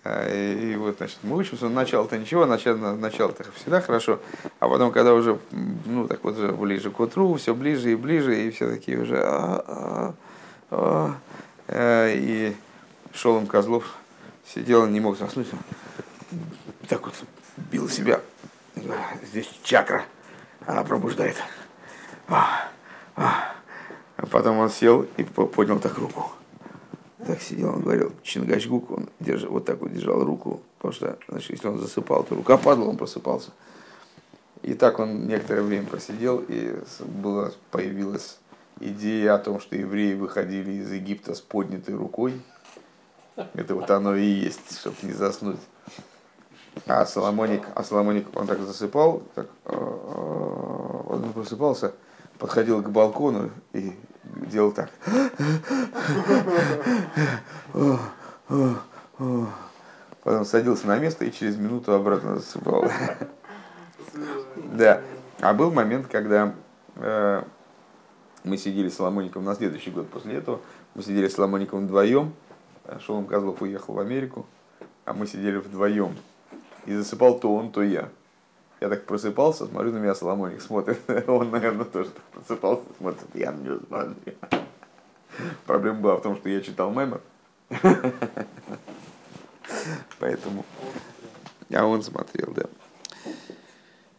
А, 0.04 0.28
И, 0.28 0.74
вот, 0.76 0.96
значит, 0.96 1.18
мы 1.22 1.36
учимся, 1.36 1.68
начало-то 1.68 2.18
ничего, 2.18 2.46
начало, 2.46 2.94
начало-то 2.94 3.44
всегда 3.52 3.80
хорошо, 3.80 4.20
а 4.58 4.68
потом, 4.68 4.90
когда 4.90 5.14
уже, 5.14 5.38
ну, 5.50 6.08
так 6.08 6.24
вот, 6.24 6.36
уже 6.38 6.52
ближе 6.52 6.90
к 6.90 6.98
утру, 6.98 7.34
все 7.34 7.54
ближе 7.54 7.92
и 7.92 7.96
ближе, 7.96 8.46
и 8.46 8.50
все 8.50 8.70
такие 8.70 8.98
уже, 8.98 9.18
«А, 9.22 9.64
а, 9.66 10.14
а». 10.70 11.14
Э, 11.68 12.12
и 12.14 12.56
Шолом 13.14 13.46
Козлов 13.46 13.94
сидел, 14.46 14.86
не 14.86 15.00
мог 15.00 15.18
заснуть, 15.18 15.48
так 16.88 17.04
вот 17.04 17.14
бил 17.70 17.88
себя, 17.88 18.20
здесь 19.22 19.48
чакра, 19.62 20.04
она 20.66 20.82
пробуждает. 20.82 21.36
А, 22.28 22.68
а. 23.14 23.61
А 24.22 24.26
потом 24.26 24.58
он 24.58 24.70
сел 24.70 25.04
и 25.16 25.24
по- 25.24 25.46
поднял 25.46 25.80
так 25.80 25.98
руку. 25.98 26.30
Так 27.26 27.42
сидел, 27.42 27.70
он 27.70 27.82
говорил, 27.82 28.12
Чингачгук, 28.22 28.90
он 28.92 29.08
держал, 29.18 29.50
вот 29.50 29.64
так 29.64 29.80
вот 29.80 29.92
держал 29.92 30.24
руку, 30.24 30.60
потому 30.78 30.92
что, 30.92 31.18
значит, 31.28 31.50
если 31.50 31.66
он 31.66 31.78
засыпал, 31.80 32.22
то 32.22 32.36
рука 32.36 32.56
падала, 32.56 32.88
он 32.88 32.96
просыпался. 32.96 33.50
И 34.62 34.74
так 34.74 35.00
он 35.00 35.26
некоторое 35.26 35.62
время 35.62 35.86
просидел, 35.86 36.42
и 36.48 36.72
была, 37.00 37.50
появилась 37.72 38.38
идея 38.78 39.34
о 39.34 39.38
том, 39.38 39.58
что 39.58 39.74
евреи 39.74 40.14
выходили 40.14 40.70
из 40.70 40.92
Египта 40.92 41.34
с 41.34 41.40
поднятой 41.40 41.96
рукой. 41.96 42.40
Это 43.54 43.74
вот 43.74 43.90
оно 43.90 44.14
и 44.14 44.24
есть, 44.24 44.78
чтобы 44.78 44.96
не 45.02 45.12
заснуть. 45.12 45.58
А 46.86 47.04
Соломоник, 47.06 47.64
а 47.74 47.82
Соломоник, 47.82 48.28
он 48.36 48.46
так 48.46 48.60
засыпал, 48.60 49.24
так, 49.34 49.48
э, 49.64 49.72
э, 49.74 51.02
он 51.08 51.32
просыпался, 51.32 51.92
подходил 52.38 52.82
к 52.82 52.88
балкону 52.88 53.50
и 53.72 53.92
делал 54.46 54.72
так. 54.72 54.90
Потом 60.22 60.44
садился 60.44 60.86
на 60.86 60.98
место 60.98 61.24
и 61.24 61.32
через 61.32 61.56
минуту 61.56 61.92
обратно 61.92 62.36
засыпал. 62.36 62.88
Да. 64.72 65.00
А 65.40 65.52
был 65.52 65.72
момент, 65.72 66.06
когда 66.06 66.54
э, 66.96 67.42
мы 68.44 68.56
сидели 68.56 68.88
с 68.88 68.96
Соломоником 68.96 69.44
на 69.44 69.54
следующий 69.54 69.90
год 69.90 70.08
после 70.08 70.34
этого. 70.34 70.60
Мы 70.94 71.02
сидели 71.02 71.28
с 71.28 71.34
Соломоником 71.34 71.86
вдвоем. 71.86 72.34
Шолом 73.00 73.26
Козлов 73.26 73.62
уехал 73.62 73.94
в 73.94 73.98
Америку, 74.00 74.46
а 75.04 75.12
мы 75.12 75.26
сидели 75.26 75.56
вдвоем. 75.56 76.16
И 76.86 76.94
засыпал 76.94 77.38
то 77.38 77.54
он, 77.54 77.70
то 77.70 77.82
я. 77.82 78.08
Я 78.82 78.88
так 78.88 79.04
просыпался, 79.04 79.66
смотрю 79.66 79.92
на 79.92 79.98
меня, 79.98 80.12
Соломоник 80.12 80.60
смотрит. 80.60 80.98
Он, 81.28 81.50
наверное, 81.52 81.84
тоже 81.84 82.10
так 82.10 82.24
просыпался, 82.32 82.82
смотрит, 82.98 83.20
я 83.32 83.52
на 83.52 83.60
него 83.60 83.78
смотрю. 83.86 84.14
Проблема 85.66 86.00
была 86.00 86.16
в 86.16 86.22
том, 86.22 86.36
что 86.36 86.48
я 86.48 86.60
читал 86.60 86.90
мемор. 86.90 87.20
Поэтому... 90.18 90.64
А 91.72 91.86
он 91.86 92.02
смотрел, 92.02 92.52
да. 92.56 92.64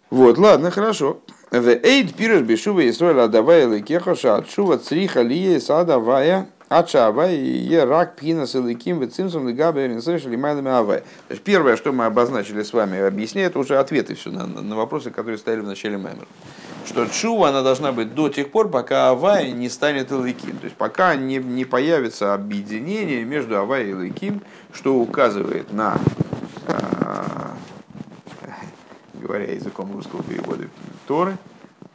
Вот, 0.09 0.37
ладно, 0.37 0.71
хорошо. 0.71 1.19
В 1.51 1.67
эйд 1.67 2.15
пирож 2.15 2.43
бешува 2.43 2.89
Исроэля 2.89 3.25
адавая 3.25 3.67
лекехаша 3.67 4.37
отшува 4.37 4.77
цриха 4.77 5.23
лие 5.23 5.59
садавая 5.59 6.47
ачавая 6.69 7.35
е 7.35 7.85
рак 7.85 8.15
пинас 8.15 8.55
леким 8.55 8.99
вецимсом 8.99 9.47
легабе 9.47 9.87
ринсэш 9.87 10.25
лимайлами 10.25 10.71
авая. 10.71 10.99
То 11.27 11.31
есть 11.31 11.43
первое, 11.43 11.75
что 11.75 11.91
мы 11.91 12.05
обозначили 12.05 12.63
с 12.63 12.73
вами, 12.73 12.99
объясняет 12.99 13.55
уже 13.55 13.77
ответы 13.77 14.15
все 14.15 14.31
на, 14.31 14.45
на 14.45 14.75
вопросы, 14.75 15.11
которые 15.11 15.37
стояли 15.37 15.61
в 15.61 15.67
начале 15.67 15.97
мемора. 15.97 16.27
Что 16.85 17.05
чува 17.07 17.49
она 17.49 17.61
должна 17.61 17.91
быть 17.91 18.13
до 18.13 18.29
тех 18.29 18.51
пор, 18.51 18.69
пока 18.69 19.09
авая 19.09 19.51
не 19.51 19.69
станет 19.69 20.11
илыким. 20.11 20.57
То 20.57 20.65
есть 20.65 20.75
пока 20.75 21.15
не, 21.15 21.37
не 21.37 21.65
появится 21.65 22.33
объединение 22.33 23.23
между 23.23 23.57
авая 23.57 23.85
и 23.85 23.89
илыким, 23.91 24.41
что 24.73 24.95
указывает 24.95 25.71
на 25.71 25.97
а, 26.67 27.53
говоря 29.23 29.51
языком 29.51 29.91
русского 29.93 30.21
перевода 30.21 30.67
Торы, 31.07 31.37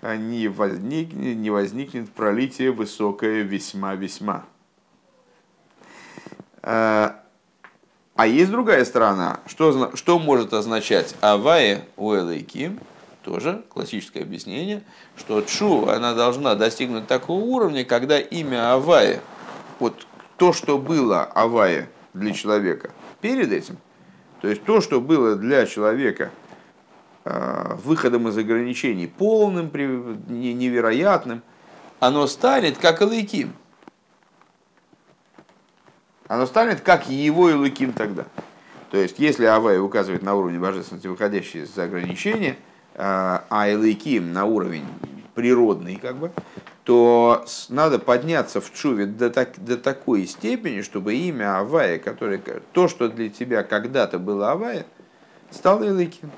не 0.02 0.48
возникнет, 0.48 1.36
не 1.36 1.50
возникнет 1.50 2.10
пролитие 2.10 2.72
высокое 2.72 3.42
весьма-весьма. 3.42 4.44
А 6.68 8.26
есть 8.26 8.50
другая 8.50 8.84
сторона. 8.84 9.40
Что, 9.46 9.96
что 9.96 10.18
может 10.18 10.52
означать 10.52 11.14
авае 11.22 11.84
уэлэйким? 11.96 12.78
Тоже 13.22 13.62
классическое 13.70 14.22
объяснение, 14.22 14.82
что 15.16 15.40
чу, 15.42 15.88
она 15.88 16.14
должна 16.14 16.54
достигнуть 16.54 17.06
такого 17.06 17.40
уровня, 17.40 17.84
когда 17.84 18.18
имя 18.18 18.74
авае, 18.74 19.20
вот 19.78 20.06
то, 20.36 20.52
что 20.52 20.78
было 20.78 21.24
авае 21.24 21.88
для 22.12 22.32
человека 22.32 22.90
перед 23.20 23.52
этим, 23.52 23.78
то 24.40 24.48
есть 24.48 24.64
то, 24.64 24.80
что 24.80 25.00
было 25.00 25.36
для 25.36 25.66
человека 25.66 26.30
э, 27.24 27.76
выходом 27.84 28.28
из 28.28 28.36
ограничений 28.36 29.06
полным, 29.06 29.70
невероятным, 30.28 31.42
оно 32.00 32.26
станет 32.26 32.78
как 32.78 33.02
Элайким. 33.02 33.52
Оно 36.28 36.46
станет 36.46 36.82
как 36.82 37.08
его 37.08 37.50
Элайким 37.50 37.92
тогда. 37.92 38.26
То 38.90 38.98
есть, 38.98 39.18
если 39.18 39.46
Авай 39.46 39.78
указывает 39.80 40.22
на 40.22 40.34
уровень 40.34 40.60
божественности, 40.60 41.06
выходящий 41.06 41.62
из 41.62 41.76
ограничения, 41.78 42.56
э, 42.94 42.98
а 42.98 43.72
Элайким 43.72 44.32
на 44.32 44.44
уровень 44.44 44.84
природный, 45.34 45.96
как 45.96 46.16
бы, 46.16 46.30
то 46.84 47.44
надо 47.68 47.98
подняться 47.98 48.60
в 48.60 48.72
чуве 48.72 49.06
до, 49.06 49.30
так, 49.30 49.62
до 49.62 49.76
такой 49.76 50.26
степени, 50.26 50.82
чтобы 50.82 51.14
имя 51.14 51.58
Авая, 51.58 51.98
которое, 51.98 52.40
то, 52.72 52.88
что 52.88 53.08
для 53.08 53.28
тебя 53.28 53.62
когда-то 53.62 54.18
было 54.18 54.52
Авая, 54.52 54.86
стало 55.50 55.86
Элайким. 55.86 56.30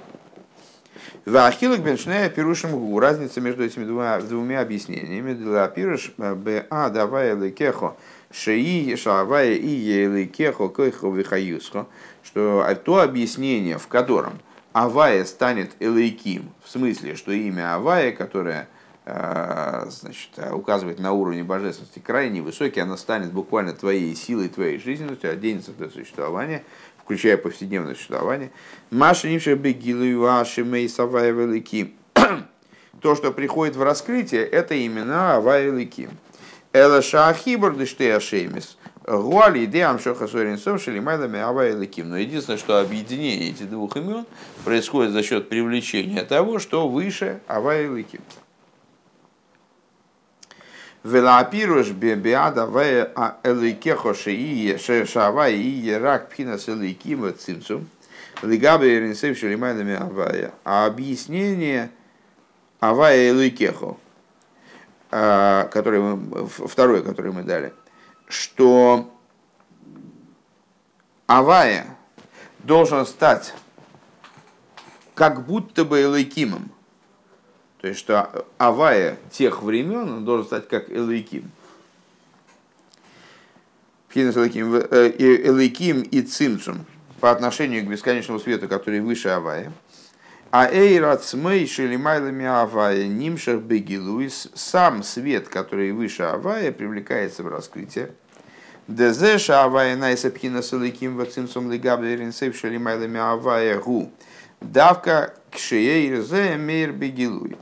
Вахилок 1.25 1.81
беншнея 1.81 2.29
пирушим 2.31 2.71
гу. 2.71 2.99
Разница 2.99 3.41
между 3.41 3.65
этими 3.65 3.85
двумя, 3.85 4.21
двумя 4.21 4.61
объяснениями. 4.61 5.35
Для 5.35 5.69
пируш 5.69 6.13
б 6.17 6.67
а 6.71 6.89
давай 6.89 7.37
лекехо 7.37 7.97
шеи 8.33 8.95
шавая 8.97 9.55
и 9.55 9.69
елекехо 9.69 10.69
койхо 10.69 11.09
вихаюсхо. 11.11 11.87
Что 12.23 12.65
а 12.67 12.75
то 12.75 13.01
объяснение, 13.01 13.79
в 13.79 13.89
котором 13.89 14.41
Авая 14.73 15.25
станет 15.25 15.73
Элейким, 15.81 16.53
в 16.63 16.71
смысле, 16.71 17.17
что 17.17 17.33
имя 17.33 17.75
Авая, 17.75 18.13
которое 18.13 18.69
э, 19.05 19.87
значит, 19.91 20.31
указывает 20.53 21.01
на 21.01 21.13
уровне 21.13 21.43
божественности 21.43 21.99
крайне 21.99 22.41
высокий, 22.41 22.81
она 22.81 22.97
станет 22.97 23.33
буквально 23.33 23.73
твоей 23.73 24.15
силой, 24.15 24.49
твоей 24.49 24.79
жизненностью, 24.79 25.33
оденется 25.33 25.73
в 25.73 25.75
твое 25.75 25.91
существование, 25.91 26.63
включая 26.99 27.37
повседневное 27.37 27.95
существование. 27.95 28.53
Маша 28.91 29.29
нимша 29.29 29.57
бегилу 29.57 30.27
аши 30.27 30.63
мейсавая 30.63 31.33
велики. 31.33 31.95
То, 33.01 33.17
что 33.17 33.33
приходит 33.33 33.75
в 33.75 33.83
раскрытие, 33.83 34.45
это 34.45 34.87
имена 34.87 35.37
Авая 35.37 35.65
Великим. 35.65 36.11
Эла 36.73 37.03
шахибр 37.03 37.75
дыште 37.75 38.15
ашемис. 38.15 38.77
Гуали 39.05 39.65
идеям 39.65 39.99
шоха 39.99 40.29
соринцов 40.29 40.81
шелимайлами 40.81 41.41
Авая 41.41 41.75
Великим. 41.75 42.11
Но 42.11 42.17
единственное, 42.17 42.59
что 42.59 42.81
объединение 42.81 43.51
этих 43.51 43.69
двух 43.69 43.97
имен 43.97 44.25
происходит 44.65 45.13
за 45.13 45.23
счет 45.25 45.49
привлечения 45.49 46.23
того, 46.25 46.61
что 46.61 46.89
выше 46.89 47.41
Авая 47.49 47.83
Великим. 47.83 48.21
Велапируш 51.03 51.91
беада 51.91 52.67
вая 52.67 53.11
эликехо 53.43 54.15
шии 54.15 54.77
шавай 55.07 55.57
и 55.57 55.93
рак 55.93 56.29
пхинас 56.29 56.69
эликима 56.69 57.33
цимцум. 57.33 57.89
Лигабе 58.43 59.01
ринсев 59.01 59.37
шелимайнами 59.37 59.95
авая. 59.95 60.53
А 60.63 60.87
объяснение 60.87 61.91
авая 62.81 63.31
эликехо. 63.31 63.97
А, 65.11 65.65
который 65.69 66.01
мы, 66.01 66.47
второе, 66.47 67.03
которое 67.03 67.33
мы 67.33 67.43
дали, 67.43 67.73
что 68.29 69.13
Авая 71.27 71.97
должен 72.61 73.05
стать 73.07 73.55
как 75.15 75.45
будто 75.45 75.85
бы 75.85 76.03
Элайкимом. 76.03 76.71
То 77.81 77.89
есть, 77.89 77.99
что 77.99 78.47
Авая 78.59 79.19
тех 79.31 79.63
времен 79.63 80.11
он 80.11 80.25
должен 80.25 80.47
стать 80.47 80.69
как 80.69 80.91
Элайким. 80.91 81.51
Элайким, 84.15 84.75
э, 84.75 85.47
Элайким 85.47 86.03
и 86.03 86.23
Цимцум 86.23 86.85
по 87.21 87.31
отношению 87.31 87.85
к 87.85 87.89
бесконечному 87.89 88.41
свету, 88.41 88.69
который 88.69 89.01
выше 89.01 89.29
Авая. 89.29 89.73
А 90.51 90.69
эйрат 90.69 91.23
смей 91.23 91.65
шелимайлами 91.65 92.45
авая 92.45 93.07
нимшах 93.07 93.61
бегилуис, 93.61 94.49
сам 94.55 95.05
свет, 95.05 95.49
который 95.49 95.93
выше 95.93 96.25
авая, 96.25 96.73
привлекается 96.73 97.45
в 97.45 97.49
раскрытие. 97.49 98.11
Дезеша 98.89 99.63
авая 99.63 99.95
найсапхина 99.95 100.63
саликим 100.63 101.17
вацимсом 101.17 101.71
лигабверин 101.71 102.33
сейв 102.33 102.57
шелимайлами 102.57 103.21
авая 103.21 103.79
гу. 103.79 104.11
Давка 104.61 105.35
кшеейрзе 105.53 106.57
мейр 106.57 106.91
бегилуй. 106.91 107.57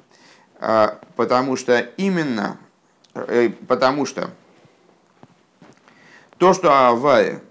А, 0.59 0.99
потому 1.15 1.57
что 1.57 1.79
именно, 1.99 2.57
э, 3.13 3.51
потому 3.69 4.07
что 4.07 4.31
то, 6.39 6.55
что 6.55 6.89
авая 6.89 7.43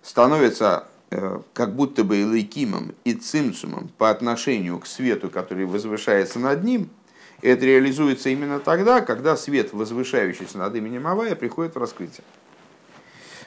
становится 0.00 0.88
как 1.52 1.74
будто 1.74 2.04
бы 2.04 2.22
Элейкимом 2.22 2.94
и 3.04 3.14
Цимцумом 3.14 3.90
по 3.98 4.10
отношению 4.10 4.78
к 4.78 4.86
свету, 4.86 5.30
который 5.30 5.66
возвышается 5.66 6.38
над 6.38 6.64
ним, 6.64 6.90
это 7.42 7.66
реализуется 7.66 8.28
именно 8.28 8.60
тогда, 8.60 9.00
когда 9.00 9.36
свет, 9.36 9.72
возвышающийся 9.72 10.58
над 10.58 10.74
именем 10.76 11.06
Авая, 11.06 11.34
приходит 11.34 11.74
в 11.74 11.78
раскрытие. 11.78 12.24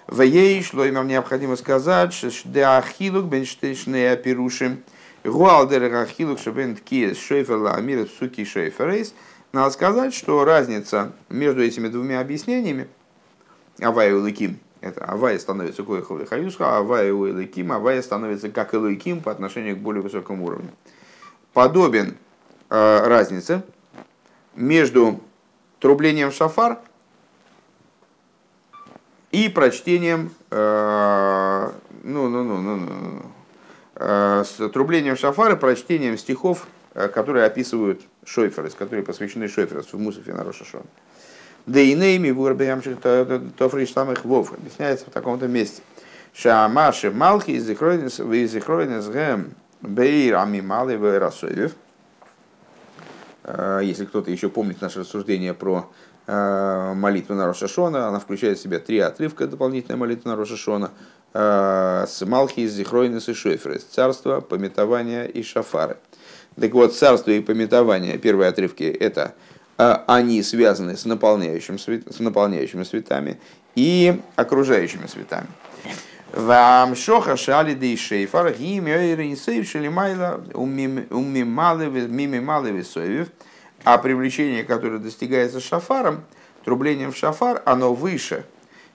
В 0.08 0.22
ей 0.22 0.62
шло 0.62 0.86
нам 0.86 1.08
необходимо 1.08 1.56
сказать, 1.56 2.14
что 2.14 2.30
деахилук 2.44 3.26
бенштейшне 3.26 4.12
апирушим 4.12 4.84
гуалдер 5.24 5.92
ахилук 5.96 6.40
шабен 6.40 6.76
ткиес 6.76 7.18
шейферла 7.18 7.74
амир 7.74 8.08
суки 8.08 8.46
шейферейс. 8.46 9.16
Надо 9.52 9.72
сказать, 9.72 10.14
что 10.14 10.44
разница 10.44 11.14
между 11.30 11.64
этими 11.64 11.88
двумя 11.88 12.20
объяснениями 12.20 12.88
Авая 13.80 14.10
и 14.10 14.14
Лыким 14.14 14.60
это 14.86 15.06
Авая 15.06 15.38
становится 15.40 15.84
Коихов 15.84 16.22
и 16.22 16.26
Хаюсха, 16.26 16.78
Авая 16.78 17.14
у 17.14 17.28
Элайким, 17.28 17.72
Авая 17.72 18.02
становится 18.02 18.50
как 18.50 18.74
Элайким 18.74 19.22
по 19.22 19.32
отношению 19.32 19.76
к 19.76 19.80
более 19.80 20.02
высокому 20.02 20.46
уровню. 20.46 20.70
Подобен 21.54 22.18
э, 22.70 23.08
разнице 23.08 23.64
между 24.56 25.20
трублением 25.80 26.32
шафар 26.32 26.80
и 29.32 29.50
прочтением 29.50 30.32
э, 30.52 31.72
ну, 32.06 32.30
ну, 32.30 32.44
ну, 32.44 32.62
ну, 32.62 32.76
ну, 32.78 33.22
э, 33.96 34.44
с 34.46 34.70
трублением 34.70 35.18
шафар 35.18 35.54
и 35.54 35.56
прочтением 35.56 36.18
стихов, 36.18 36.68
э, 36.94 37.08
которые 37.08 37.46
описывают 37.46 38.02
Шойферес, 38.24 38.76
которые 38.76 39.04
посвящены 39.04 39.48
Шойферес 39.48 39.92
в 39.92 40.00
Мусуфе 40.00 40.34
на 40.34 40.44
Рошашон. 40.44 40.84
Да 41.66 41.80
и 41.80 41.96
нейми 41.96 42.30
вурбеямших 42.32 43.00
тофриш 43.58 43.94
самых 43.94 44.24
вов. 44.24 44.54
Объясняется 44.54 45.06
в 45.06 45.10
таком-то 45.10 45.48
месте. 45.48 45.82
Шамаши 46.34 47.12
малхи 47.12 47.52
из 47.52 47.66
зихройнес 47.66 49.08
гэм 49.08 49.56
бейр 49.82 50.36
амималы 50.36 50.98
вэрасоев. 50.98 51.74
А, 53.44 53.80
если 53.80 54.06
кто-то 54.06 54.30
еще 54.32 54.50
помнит 54.50 54.82
наше 54.82 55.00
рассуждение 55.00 55.54
про 55.54 55.90
а, 56.28 56.94
молитву 56.94 57.36
на 57.36 57.48
Рошашона, 57.48 58.08
она 58.08 58.20
включает 58.20 58.58
в 58.58 58.62
себя 58.62 58.80
три 58.80 59.00
отрывка 59.00 59.48
дополнительной 59.48 59.98
молитвы 59.98 60.32
на 60.32 60.36
Рошашона. 60.36 60.92
А, 61.34 62.06
с 62.08 62.26
Малхи 62.26 62.62
из 62.62 62.74
Зихройнес 62.74 63.28
и 63.28 63.34
Шойфрес. 63.34 63.84
Царство, 63.84 64.40
пометование 64.40 65.30
и 65.30 65.44
шафары. 65.44 65.98
Так 66.60 66.72
вот, 66.74 66.96
царство 66.96 67.32
и 67.32 67.42
пометование, 67.42 68.18
первые 68.18 68.50
отрывки, 68.50 68.84
это 68.84 69.34
они 69.78 70.42
связаны 70.44 70.96
с, 70.96 71.06
наполняющим, 71.06 71.78
с 71.78 72.20
наполняющими 72.20 72.84
светами 72.84 73.40
и 73.76 74.22
окружающими 74.36 75.08
светами. 75.08 75.48
Вам 76.32 76.96
шоха 76.96 77.38
шали 77.38 77.74
дей 77.76 77.98
шейфар 77.98 78.54
гимёйрин 78.54 79.38
сейв 79.38 79.70
шелимайла 79.70 80.42
весоев. 82.72 83.28
А 83.84 83.98
привлечение, 84.00 84.64
которое 84.64 84.98
достигается 84.98 85.60
шафаром, 85.60 86.24
трублением 86.64 87.12
в 87.12 87.18
шафар, 87.18 87.62
оно 87.66 87.94
выше, 87.94 88.44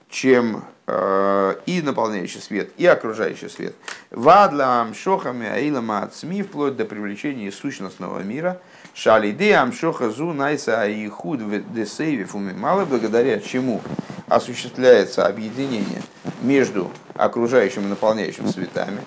чем 0.09 0.65
э, 0.85 1.55
и 1.65 1.81
наполняющий 1.81 2.41
свет, 2.41 2.71
и 2.77 2.85
окружающий 2.85 3.47
свет. 3.47 3.73
Вадлам 4.09 4.93
шохами 4.93 5.47
аилама 5.47 6.03
ацми, 6.03 6.43
вплоть 6.43 6.75
до 6.75 6.83
привлечения 6.83 7.51
сущностного 7.51 8.19
мира– 8.19 8.59
Шалиде 8.93 9.55
амшоха 9.55 10.09
зу 10.09 10.33
найса 10.33 10.81
аихуд 10.81 11.39
десейви 11.73 12.25
фумимала, 12.25 12.85
благодаря 12.85 13.39
чему 13.39 13.81
осуществляется 14.27 15.25
объединение 15.25 16.01
между 16.41 16.91
окружающим 17.15 17.83
и 17.83 17.87
наполняющим 17.87 18.47
светами. 18.47 19.01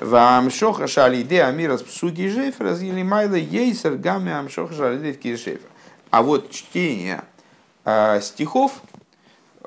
Вамшоха 0.00 0.86
шалиде 0.86 1.42
амирас 1.42 1.82
псуги 1.82 2.28
жефер 2.28 2.74
или 2.74 3.02
майла 3.02 3.34
ейсер 3.34 3.96
гамме 3.96 4.34
амшоха 4.34 4.74
шалиде 4.74 5.12
киршефер. 5.12 5.68
А 6.10 6.22
вот 6.22 6.50
чтение 6.50 7.22
э, 7.84 8.20
стихов, 8.22 8.80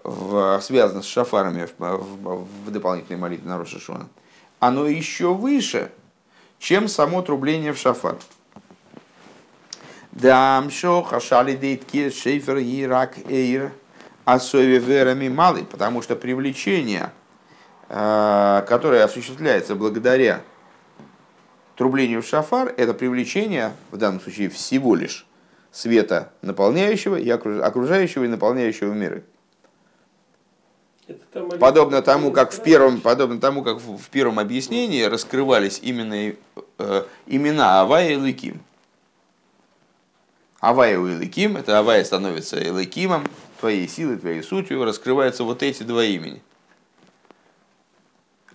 в, 0.04 0.60
связано 0.62 1.04
с 1.04 1.06
шафарами 1.06 1.68
в, 1.68 1.80
в, 1.80 2.48
в 2.66 2.72
дополнительной 2.72 3.20
молитве 3.20 3.48
на 3.48 3.58
Рошашона, 3.60 4.08
оно 4.60 4.88
еще 4.88 5.34
выше, 5.34 5.92
чем 6.58 6.88
само 6.88 7.22
трубление 7.22 7.74
в 7.74 7.78
шафар. 7.78 8.18
Дамшо 10.22 11.02
хашали 11.02 11.56
дейтки 11.56 12.12
шейфер 12.12 12.58
и 12.58 12.86
рак 12.86 13.18
эйр 13.28 13.72
асови 14.24 14.78
верами 14.78 15.30
малый, 15.30 15.66
потому 15.66 16.04
что 16.04 16.16
привлечение, 16.16 17.12
э, 17.90 18.64
которое 18.68 19.04
осуществляется 19.04 19.74
благодаря 19.74 20.42
трублению 21.76 22.22
в 22.22 22.28
шафар, 22.28 22.72
это 22.78 22.94
привлечение, 22.94 23.74
в 23.90 23.98
данном 23.98 24.22
случае 24.22 24.50
всего 24.50 24.94
лишь, 24.94 25.26
света 25.72 26.32
наполняющего 26.44 27.16
и 27.16 27.28
окружающего 27.30 28.26
и 28.26 28.28
наполняющего 28.28 28.94
миры. 28.94 29.24
Подобно 31.60 32.04
тому, 32.04 32.32
как 32.32 32.52
в 32.52 32.62
первом, 32.62 33.02
подобно 33.02 33.40
тому, 33.40 33.64
как 33.64 33.80
в 33.80 34.10
первом 34.12 34.38
объяснении 34.38 35.02
раскрывались 35.02 35.80
именно 35.82 36.36
э, 36.78 37.04
имена 37.26 37.82
Авая 37.82 38.12
и 38.12 38.16
Лыким. 38.16 38.62
Авая 40.62 41.00
у 41.00 41.08
Илыким, 41.08 41.58
это 41.58 41.80
Авая 41.80 42.04
становится 42.04 42.60
Илыкимом, 42.60 43.26
твоей 43.60 43.88
силой, 43.88 44.18
твоей 44.18 44.44
сутью, 44.44 44.86
раскрываются 44.86 45.44
вот 45.44 45.64
эти 45.64 45.82
два 45.82 46.04
имени. 46.04 46.40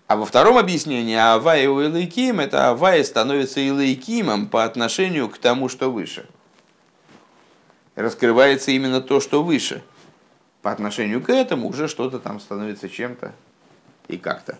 А 0.06 0.16
во 0.16 0.24
втором 0.24 0.56
объяснении 0.56 1.16
Авая 1.16 1.68
у 1.68 1.80
Илыким, 1.82 2.38
это 2.38 2.70
Авая 2.70 3.02
становится 3.02 3.58
Илыкимом 3.58 4.48
по 4.48 4.62
отношению 4.62 5.28
к 5.28 5.38
тому, 5.38 5.68
что 5.68 5.90
выше. 5.90 6.28
Раскрывается 7.96 8.70
именно 8.70 9.00
то, 9.00 9.18
что 9.18 9.42
выше. 9.42 9.82
По 10.62 10.70
отношению 10.70 11.20
к 11.20 11.28
этому 11.28 11.68
уже 11.68 11.88
что-то 11.88 12.20
там 12.20 12.38
становится 12.38 12.88
чем-то 12.88 13.34
и 14.06 14.16
как-то. 14.16 14.56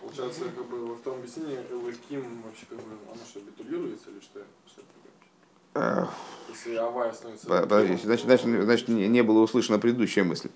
Получается, 0.00 0.42
как 0.56 0.66
бы 0.68 0.86
во 0.86 0.94
втором 0.94 1.18
объяснении 1.18 1.58
Элыким 1.68 2.42
вообще 2.42 2.64
как 2.68 2.78
бы, 2.78 2.96
оно 3.10 3.20
что, 3.28 3.40
битулируется 3.40 4.10
или 4.10 4.20
что 4.20 4.40
это 5.76 6.08
Подождите, 7.46 8.02
значит, 8.04 8.26
значит, 8.26 8.46
значит, 8.64 8.88
не 8.88 9.22
было 9.22 9.40
услышана 9.40 9.78
предыдущая 9.78 10.24
мысль. 10.24 10.48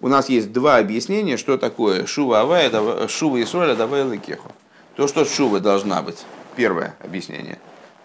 У 0.00 0.08
нас 0.08 0.28
есть 0.28 0.52
два 0.52 0.76
объяснения, 0.76 1.36
что 1.36 1.56
такое 1.56 2.06
шува 2.06 2.40
авая, 2.40 3.08
шува 3.08 3.36
и 3.38 3.44
соль, 3.44 3.74
давай 3.76 4.02
лакеху. 4.02 4.50
То, 4.96 5.08
что 5.08 5.24
шува 5.24 5.60
должна 5.60 6.02
быть. 6.02 6.24
Первое 6.56 6.96
объяснение. 7.00 7.58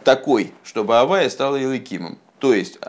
Такой, 0.04 0.54
чтобы 0.64 0.98
авая 0.98 1.30
стала 1.30 1.58
илыкимом. 1.58 2.18
То 2.40 2.54
есть 2.54 2.80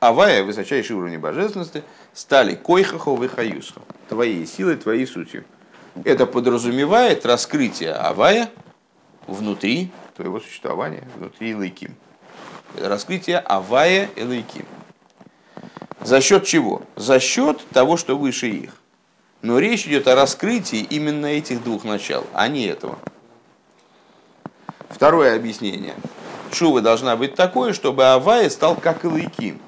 авая, 0.00 0.44
высочайший 0.44 0.96
уровень 0.96 1.18
божественности, 1.18 1.82
стали 2.12 2.54
койхахо 2.54 3.14
выхаюсхо. 3.14 3.82
Твоей 4.08 4.46
силой, 4.46 4.76
твоей 4.76 5.06
сутью. 5.06 5.44
Это 6.04 6.26
подразумевает 6.26 7.26
раскрытие 7.26 7.92
авая 7.92 8.50
внутри 9.26 9.90
твоего 10.16 10.40
существования, 10.40 11.08
внутри 11.16 11.50
илыким 11.50 11.96
раскрытие 12.80 13.38
Авая 13.38 14.08
Элайким. 14.16 14.66
За 16.00 16.20
счет 16.20 16.44
чего? 16.44 16.82
За 16.96 17.18
счет 17.20 17.66
того, 17.72 17.96
что 17.96 18.16
выше 18.16 18.48
их. 18.48 18.76
Но 19.42 19.58
речь 19.58 19.86
идет 19.86 20.08
о 20.08 20.14
раскрытии 20.14 20.80
именно 20.80 21.26
этих 21.26 21.62
двух 21.62 21.84
начал, 21.84 22.26
а 22.32 22.48
не 22.48 22.66
этого. 22.66 22.98
Второе 24.88 25.36
объяснение. 25.36 25.94
Шува 26.52 26.80
должна 26.80 27.16
быть 27.16 27.34
такое, 27.34 27.72
чтобы 27.72 28.04
Авая 28.06 28.48
стал 28.48 28.76
как 28.76 29.04
Элайким. 29.04 29.60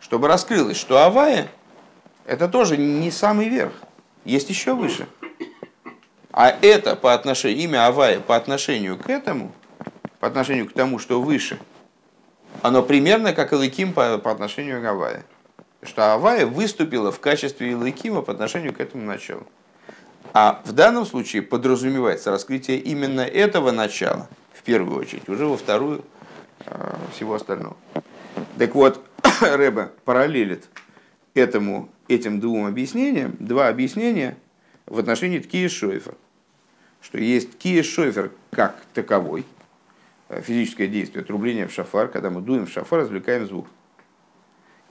чтобы 0.00 0.28
раскрылось, 0.28 0.76
что 0.76 1.02
Авая 1.02 1.48
это 2.28 2.46
тоже 2.46 2.76
не 2.76 3.10
самый 3.10 3.48
верх, 3.48 3.72
есть 4.24 4.50
еще 4.50 4.74
выше. 4.74 5.08
А 6.30 6.50
это 6.50 6.94
по 6.94 7.14
отношению, 7.14 7.64
имя 7.64 7.86
Авая 7.86 8.20
по 8.20 8.36
отношению 8.36 8.98
к 8.98 9.08
этому, 9.08 9.50
по 10.20 10.28
отношению 10.28 10.68
к 10.68 10.72
тому, 10.74 10.98
что 10.98 11.22
выше, 11.22 11.58
оно 12.62 12.82
примерно 12.82 13.32
как 13.32 13.52
Илыким 13.52 13.92
по, 13.92 14.18
по 14.18 14.30
отношению 14.30 14.82
к 14.82 14.84
Авае. 14.84 15.24
Что 15.82 16.14
Авая 16.14 16.46
выступила 16.46 17.12
в 17.12 17.20
качестве 17.20 17.70
Илыкима 17.70 18.22
по 18.22 18.32
отношению 18.32 18.72
к 18.72 18.80
этому 18.80 19.04
началу. 19.04 19.46
А 20.32 20.60
в 20.64 20.72
данном 20.72 21.06
случае 21.06 21.42
подразумевается 21.42 22.30
раскрытие 22.30 22.78
именно 22.78 23.20
этого 23.22 23.70
начала, 23.70 24.28
в 24.52 24.62
первую 24.62 24.98
очередь, 25.00 25.28
уже 25.28 25.46
во 25.46 25.56
вторую 25.56 26.04
э, 26.66 26.94
всего 27.14 27.34
остального. 27.34 27.76
Так 28.58 28.74
вот, 28.74 29.04
Рэба 29.40 29.92
параллелит 30.04 30.68
этому, 31.34 31.88
этим 32.08 32.40
двум 32.40 32.66
объяснениям, 32.66 33.36
два 33.38 33.68
объяснения 33.68 34.36
в 34.86 34.98
отношении 34.98 35.38
Ткия 35.38 35.68
Шойфер. 35.68 36.14
Что 37.00 37.18
есть 37.18 37.52
Ткия 37.52 37.82
Шойфер 37.82 38.32
как 38.50 38.76
таковой, 38.92 39.46
физическое 40.42 40.86
действие, 40.86 41.24
трубление 41.24 41.66
в 41.66 41.72
шафар, 41.72 42.08
когда 42.08 42.30
мы 42.30 42.40
дуем 42.40 42.66
в 42.66 42.70
шафар, 42.70 43.02
извлекаем 43.02 43.46
звук. 43.46 43.66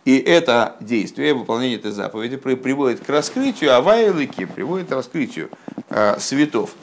И 0.05 0.17
это 0.19 0.77
действие, 0.79 1.33
выполнение 1.33 1.77
этой 1.77 1.91
заповеди 1.91 2.37
приводит 2.37 3.01
к 3.01 3.09
раскрытию 3.09 3.75
Авая 3.75 4.13
Лыки, 4.13 4.45
приводит 4.45 4.87
к 4.87 4.91
раскрытию 4.91 5.49
э, 5.89 6.17
светов 6.19 6.75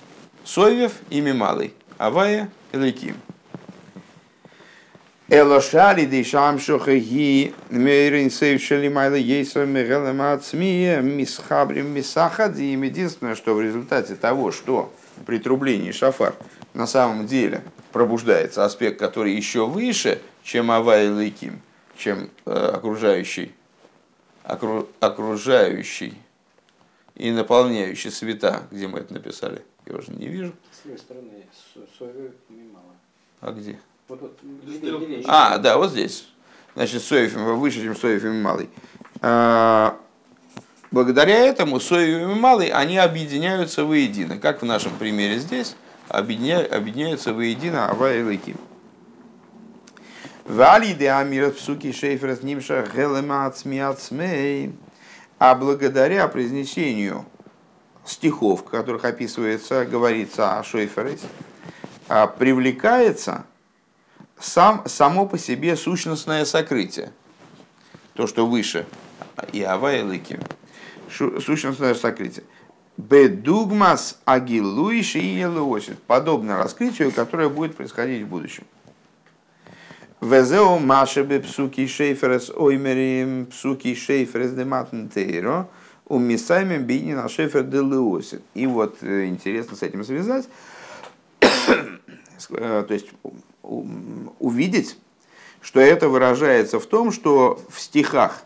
Сойвев 0.44 0.92
и 1.08 1.20
Мималый. 1.22 1.72
Авая 1.96 2.50
и 2.72 2.76
Лыким. 2.76 3.16
Элошали 5.30 6.04
дишам 6.04 6.58
шохаги 6.58 7.54
мейрин 7.70 8.30
сейвшали 8.30 8.88
майла 8.88 9.14
ейсер 9.14 9.64
мегелем 9.64 10.20
ацмия 10.20 11.00
мисхабрим 11.00 11.94
мисахадим. 11.94 12.82
Единственное, 12.82 13.34
что 13.34 13.54
в 13.54 13.62
результате 13.62 14.16
того, 14.16 14.52
что 14.52 14.92
при 15.24 15.38
трублении 15.38 15.92
шафар 15.92 16.34
на 16.74 16.86
самом 16.86 17.26
деле 17.26 17.62
пробуждается 17.94 18.64
аспект, 18.64 18.98
который 18.98 19.34
еще 19.34 19.66
выше, 19.66 20.20
чем 20.42 20.72
Авай 20.72 21.06
Лейким, 21.06 21.62
чем 21.96 22.28
э, 22.44 22.50
окружающий, 22.50 23.54
окру, 24.42 24.88
окружающий 24.98 26.14
и 27.14 27.30
наполняющий 27.30 28.10
света, 28.10 28.64
где 28.72 28.88
мы 28.88 28.98
это 28.98 29.14
написали, 29.14 29.62
я 29.86 29.94
уже 29.94 30.10
не 30.10 30.26
вижу. 30.26 30.52
С 30.72 30.84
левой 30.84 30.98
стороны 30.98 31.46
Совы 31.96 32.32
мало. 32.72 32.96
А 33.40 33.52
где? 33.52 33.78
Вот, 34.08 34.20
вот, 34.22 34.40
левее, 34.42 35.22
А, 35.28 35.58
да, 35.58 35.78
вот 35.78 35.92
здесь. 35.92 36.26
Значит, 36.74 37.00
Соефим 37.00 37.56
выше, 37.56 37.80
чем 37.80 37.94
Соефим 37.94 38.42
малый. 38.42 38.68
А, 39.20 39.96
Благодаря 40.90 41.38
этому 41.38 41.78
Соефим 41.78 42.32
и 42.32 42.34
малый, 42.34 42.70
они 42.70 42.98
объединяются 42.98 43.84
воедино. 43.84 44.38
Как 44.38 44.62
в 44.62 44.64
нашем 44.64 44.96
примере 44.96 45.38
здесь, 45.38 45.76
объединя- 46.08 46.66
объединяются 46.66 47.32
воедино 47.32 47.88
Ава 47.90 48.14
и 48.14 48.22
Лыким. 48.22 48.56
Вали 50.44 50.92
де 50.92 51.08
амир 51.08 51.52
псуки 51.52 51.92
шейфер 51.92 52.36
с 52.36 52.42
нимша 52.42 52.86
гелема 52.94 53.46
ацмей. 53.46 54.74
А 55.38 55.54
благодаря 55.54 56.28
произнесению 56.28 57.24
стихов, 58.04 58.60
в 58.60 58.64
которых 58.64 59.04
описывается, 59.04 59.84
говорится 59.86 60.58
о 60.58 60.62
шейфере, 60.62 61.18
а, 62.08 62.26
привлекается 62.26 63.44
сам, 64.38 64.82
само 64.86 65.26
по 65.26 65.38
себе 65.38 65.76
сущностное 65.76 66.44
сокрытие. 66.44 67.12
То, 68.12 68.26
что 68.26 68.46
выше 68.46 68.86
и 69.52 69.62
Ава 69.62 69.94
и 69.96 70.02
Лыким. 70.02 70.40
Шу- 71.08 71.40
Сущностное 71.40 71.94
сокрытие. 71.94 72.44
Бедугмас 72.96 74.20
агилуиши 74.24 75.18
и 75.18 75.38
елеосит. 75.38 76.00
Подобно 76.02 76.58
раскрытию, 76.58 77.10
которое 77.10 77.48
будет 77.48 77.76
происходить 77.76 78.22
в 78.22 78.28
будущем. 78.28 78.64
Везео 80.20 80.78
машебе 80.78 81.40
псуки 81.40 81.86
шейферес 81.86 82.50
оймерим 82.50 83.46
псуки 83.46 83.94
шейферес 83.94 84.52
дематнтейро 84.52 85.68
умисаймем 86.06 86.84
бини 86.84 87.14
на 87.14 87.28
шейфер 87.28 87.64
де 87.64 87.78
леосит. 87.78 88.42
И 88.54 88.66
вот 88.66 88.98
э, 89.02 89.26
интересно 89.26 89.76
с 89.76 89.82
этим 89.82 90.04
связать. 90.04 90.48
Э, 92.50 92.84
То 92.86 92.94
есть 92.94 93.08
увидеть, 93.62 94.98
что 95.60 95.80
это 95.80 96.08
выражается 96.08 96.78
в 96.78 96.86
том, 96.86 97.10
что 97.10 97.60
в 97.68 97.80
стихах, 97.80 98.44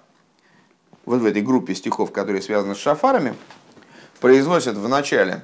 вот 1.04 1.20
в 1.20 1.26
этой 1.26 1.42
группе 1.42 1.74
стихов, 1.74 2.12
которые 2.12 2.42
связаны 2.42 2.74
с 2.74 2.78
шафарами, 2.78 3.34
произносят 4.20 4.76
в 4.76 4.88
начале 4.88 5.42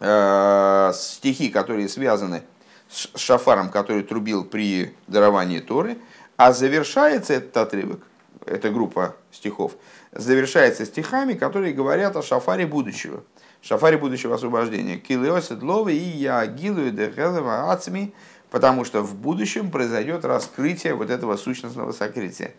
э, 0.00 0.92
стихи, 0.94 1.48
которые 1.48 1.88
связаны 1.88 2.42
с 2.88 3.08
шафаром, 3.18 3.70
который 3.70 4.02
трубил 4.02 4.44
при 4.44 4.94
даровании 5.06 5.60
Торы, 5.60 5.98
а 6.36 6.52
завершается 6.52 7.34
этот 7.34 7.56
отрывок, 7.56 8.00
эта 8.46 8.70
группа 8.70 9.16
стихов, 9.32 9.72
завершается 10.12 10.84
стихами, 10.84 11.34
которые 11.34 11.72
говорят 11.72 12.16
о 12.16 12.22
шафаре 12.22 12.66
будущего, 12.66 13.22
шафаре 13.62 13.96
будущего 13.96 14.34
освобождения. 14.34 14.96
Килиосет 14.96 15.62
ловы 15.62 15.94
и 15.94 15.96
я 15.96 16.46
гилую 16.46 16.92
дехелева 16.92 17.72
ацми, 17.72 18.14
потому 18.50 18.84
что 18.84 19.02
в 19.02 19.14
будущем 19.14 19.70
произойдет 19.70 20.24
раскрытие 20.24 20.94
вот 20.94 21.10
этого 21.10 21.36
сущностного 21.36 21.92
сокрытия. 21.92 22.52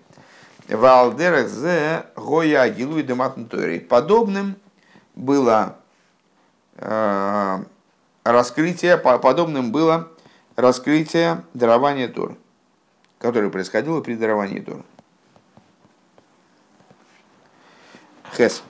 Валдерах 0.68 1.48
зе 1.48 2.06
гоя 2.16 2.64
агилу 2.64 2.98
и 2.98 3.04
дематнтори. 3.04 3.80
Подобным 3.80 4.56
было 5.16 5.78
э, 6.78 7.64
раскрытие, 8.24 8.98
по- 8.98 9.18
подобным 9.18 9.72
было 9.72 10.10
раскрытие 10.56 11.44
дарования 11.54 12.08
Торы, 12.08 12.36
которое 13.20 13.50
происходило 13.50 14.02
при 14.02 14.16
даровании 14.16 14.60
Торы. 14.60 14.84
Хес. 18.36 18.64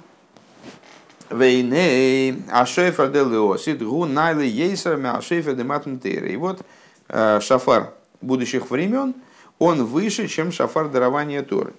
Вейней 1.32 2.44
ашефер 2.52 3.10
де 3.10 3.20
леосит 3.20 3.82
гу 3.84 4.06
найле 4.06 4.48
ейсер 4.48 4.98
ме 4.98 5.10
ашефер 5.10 5.56
де 5.56 5.64
матнтейра. 5.64 6.28
И 6.28 6.36
вот 6.36 6.62
э, 7.10 7.40
шафар 7.42 7.94
будущих 8.22 8.70
времен, 8.70 9.16
он 9.58 9.86
выше, 9.86 10.28
чем 10.28 10.52
шафар 10.52 10.90
дарования 10.90 11.42
Торы. 11.42 11.74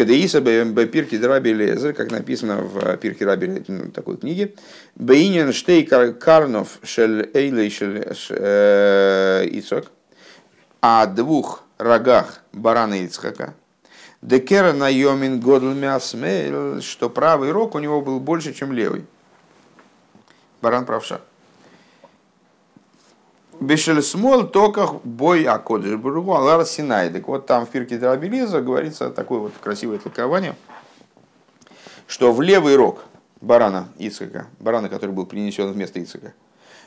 Кедаиса 0.00 0.40
Бепирки 0.40 1.18
Драби 1.18 1.50
Лезер, 1.50 1.92
как 1.92 2.10
написано 2.10 2.62
в 2.62 2.96
Пирке 2.96 3.26
Раби 3.26 3.62
ну, 3.68 3.90
такой 3.90 4.16
книге, 4.16 4.54
Бейнин 4.94 5.52
Штей 5.52 5.84
Кар- 5.84 6.14
Карнов 6.14 6.78
Шель 6.82 7.30
Эйлей 7.34 7.68
Шель 7.68 8.02
э, 8.30 9.46
Ицок, 9.50 9.88
о 10.80 11.04
двух 11.04 11.64
рогах 11.76 12.40
барана 12.54 13.04
Ицхака, 13.04 13.52
Декера 14.22 14.72
на 14.72 14.88
Йомин 14.88 15.38
Годл 15.38 15.72
Мясмель, 15.72 16.80
что 16.80 17.10
правый 17.10 17.50
рог 17.50 17.74
у 17.74 17.78
него 17.78 18.00
был 18.00 18.20
больше, 18.20 18.54
чем 18.54 18.72
левый. 18.72 19.04
Баран 20.62 20.86
правша. 20.86 21.20
Бешель 23.60 24.02
смол 24.02 24.46
только 24.46 24.86
бой 25.04 25.44
а 25.44 25.58
кодыш 25.58 25.96
бургу 25.96 26.34
алар 26.34 26.64
синай. 26.64 27.10
Так 27.10 27.28
вот 27.28 27.44
там 27.44 27.66
в 27.66 27.68
пирке 27.68 27.98
Драбелиза 27.98 28.62
говорится 28.62 29.10
такое 29.10 29.38
вот 29.38 29.52
красивое 29.60 29.98
толкование, 29.98 30.56
что 32.06 32.32
в 32.32 32.40
левый 32.40 32.76
рог 32.76 33.04
барана 33.42 33.88
Ицхака, 33.98 34.46
барана, 34.60 34.88
который 34.88 35.10
был 35.10 35.26
принесен 35.26 35.70
вместо 35.70 36.00
Ицхака, 36.00 36.32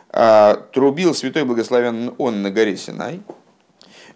а, 0.10 0.56
трубил 0.74 1.14
святой 1.14 1.44
благословен 1.44 2.16
он 2.18 2.42
на 2.42 2.50
горе 2.50 2.76
Синай. 2.76 3.22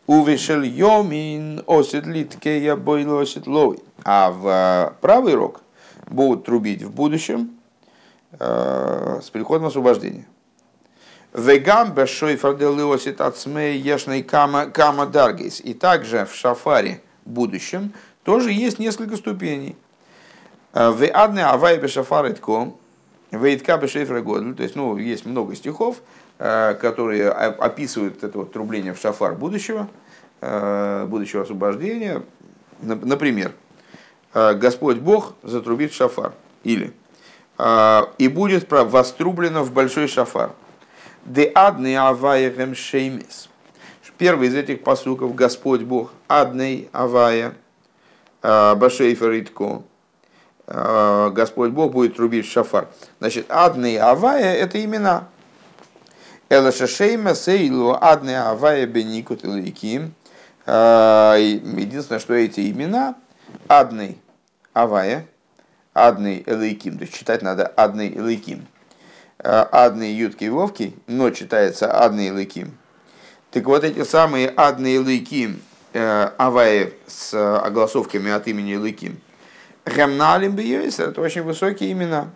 Увешел 0.08 0.64
йомин 0.64 1.64
оседлит 1.68 2.38
кея 2.38 2.76
бойло 2.76 3.22
оседлой. 3.22 3.80
А 4.04 4.32
в 4.32 4.48
а, 4.48 4.96
правый 5.02 5.36
рог 5.36 5.62
будут 6.08 6.46
трубить 6.46 6.82
в 6.82 6.92
будущем 6.92 7.52
а, 8.40 9.20
с 9.22 9.30
приходом 9.30 9.68
освобождения. 9.68 10.26
Вегам 11.34 11.94
бешой 11.94 12.36
фарделиосит 12.36 13.22
ацмей 13.22 13.78
ешной 13.78 14.24
кама, 14.24 15.06
даргис. 15.06 15.60
И 15.62 15.74
также 15.74 16.26
в 16.26 16.34
шафаре 16.34 17.02
будущем 17.26 17.94
тоже 18.24 18.52
есть 18.52 18.80
несколько 18.80 19.18
ступеней. 19.18 19.76
В 20.74 21.06
адне 21.14 21.46
авай 21.46 21.78
бешафар 21.78 22.32
итко, 22.32 22.74
вейтка 23.32 23.78
бешейфра 23.78 24.22
годль. 24.22 24.56
То 24.56 24.64
есть, 24.64 24.76
ну, 24.76 24.98
есть 24.98 25.26
много 25.26 25.56
стихов, 25.56 26.02
э, 26.40 26.76
которые 26.76 27.30
описывают 27.30 28.24
это 28.24 28.38
вот 28.40 28.54
трубление 28.54 28.94
в 28.94 29.00
шафар 29.00 29.34
будущего, 29.34 29.88
э, 30.42 31.06
будущего 31.08 31.44
освобождения. 31.44 32.22
Нап- 32.82 33.06
Например, 33.06 33.54
э, 34.34 34.54
Господь 34.54 34.98
Бог 34.98 35.34
затрубит 35.44 35.94
шафар. 35.94 36.34
Или 36.64 36.94
э, 37.58 38.02
и 38.18 38.28
будет 38.28 38.70
вострублено 38.72 39.64
в 39.64 39.72
большой 39.72 40.08
шафар. 40.08 40.52
Де 41.28 41.52
адны 41.54 41.96
аваевем 41.98 42.74
шеймис. 42.74 43.50
Первый 44.18 44.48
из 44.48 44.56
этих 44.56 44.82
посуков 44.82 45.36
Господь 45.36 45.82
Бог 45.82 46.12
адный 46.28 46.90
авая 46.94 47.54
э, 48.42 48.76
Башейфер 48.76 49.42
Итко, 49.42 49.84
э, 50.68 51.30
Господь 51.34 51.72
Бог 51.72 51.92
будет 51.92 52.16
трубить 52.16 52.48
в 52.48 52.52
шафар. 52.52 52.88
Значит, 53.20 53.46
Адны 53.50 53.94
и 53.94 53.98
Авая– 53.98 54.56
это 54.56 54.84
имена. 54.84 55.28
Элашашейма 56.50 57.36
Сейлу 57.36 57.98
Адны 58.00 58.38
Авая 58.38 58.88
Беникут 58.88 59.44
Илайким. 59.44 60.14
Единственное, 60.66 62.20
что 62.20 62.34
эти 62.34 62.72
имена 62.72 63.16
Адны 63.68 64.18
Авая, 64.74 65.28
Адны 65.94 66.44
Элайким, 66.46 66.98
то 66.98 67.04
есть 67.04 67.14
читать 67.14 67.42
надо 67.42 67.68
Адны 67.68 68.14
Элайким. 68.16 68.66
Адны 69.48 70.14
Ютки 70.14 70.46
Вовки, 70.46 70.94
но 71.08 71.30
читается 71.30 71.90
Адны 71.90 72.28
Элайким. 72.30 72.78
Так 73.52 73.66
вот 73.66 73.84
эти 73.86 74.04
самые 74.04 74.50
Адны 74.50 74.98
Элайким, 74.98 75.62
Авая 75.94 76.92
с 77.08 77.34
огласовками 77.34 78.30
от 78.30 78.48
имени 78.48 78.76
Элайким, 78.76 79.20
Хемналим 79.88 80.52
Бьюис, 80.52 81.00
это 81.00 81.22
очень 81.22 81.44
высокие 81.44 81.94
имена. 81.94 82.28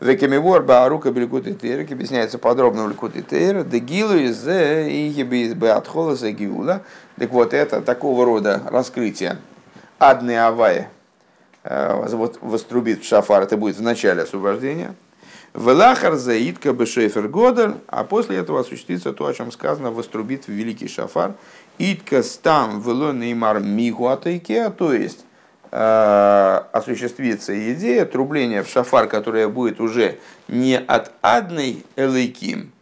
Векемивор 0.00 0.62
Баарука 0.62 1.12
Белькут 1.12 1.46
и 1.46 1.54
Тейр, 1.54 1.80
объясняется 1.80 2.38
подробно 2.38 2.84
в 2.84 2.88
Белькут 2.88 3.14
и 3.14 3.22
Тейр, 3.22 3.62
Дегилу 3.62 4.16
из 4.16 4.42
Игибис 4.48 5.52
Беатхоласа 5.52 6.32
Гиула. 6.32 6.82
Так 7.18 7.30
вот, 7.30 7.52
это 7.54 7.82
такого 7.82 8.24
рода 8.24 8.62
раскрытие 8.66 9.36
Адны 9.98 10.36
Авая, 10.38 10.90
вот 11.62 12.38
вострубит 12.40 13.04
шафар, 13.04 13.42
это 13.42 13.56
будет 13.56 13.76
в 13.76 13.82
начале 13.82 14.22
освобождения. 14.22 14.94
Велахар 15.54 16.16
заидка 16.16 16.72
бешефер 16.72 17.28
годер, 17.28 17.76
а 17.86 18.04
после 18.04 18.38
этого 18.38 18.60
осуществится 18.60 19.12
то, 19.12 19.26
о 19.26 19.34
чем 19.34 19.52
сказано, 19.52 19.90
вострубит 19.90 20.48
великий 20.48 20.88
шафар. 20.88 21.34
Итка 21.78 22.22
стам 22.22 22.80
вело 22.80 23.12
неймар 23.12 23.60
мигу 23.60 24.08
атайке, 24.08 24.70
то 24.70 24.92
есть 24.92 25.24
Э, 25.74 26.64
осуществится 26.72 27.72
идея 27.72 28.04
трубления 28.04 28.62
в 28.62 28.68
шафар, 28.68 29.08
которая 29.08 29.48
будет 29.48 29.80
уже 29.80 30.18
не 30.46 30.76
от 30.76 31.12
адной 31.22 31.82
элейким, 31.96 32.72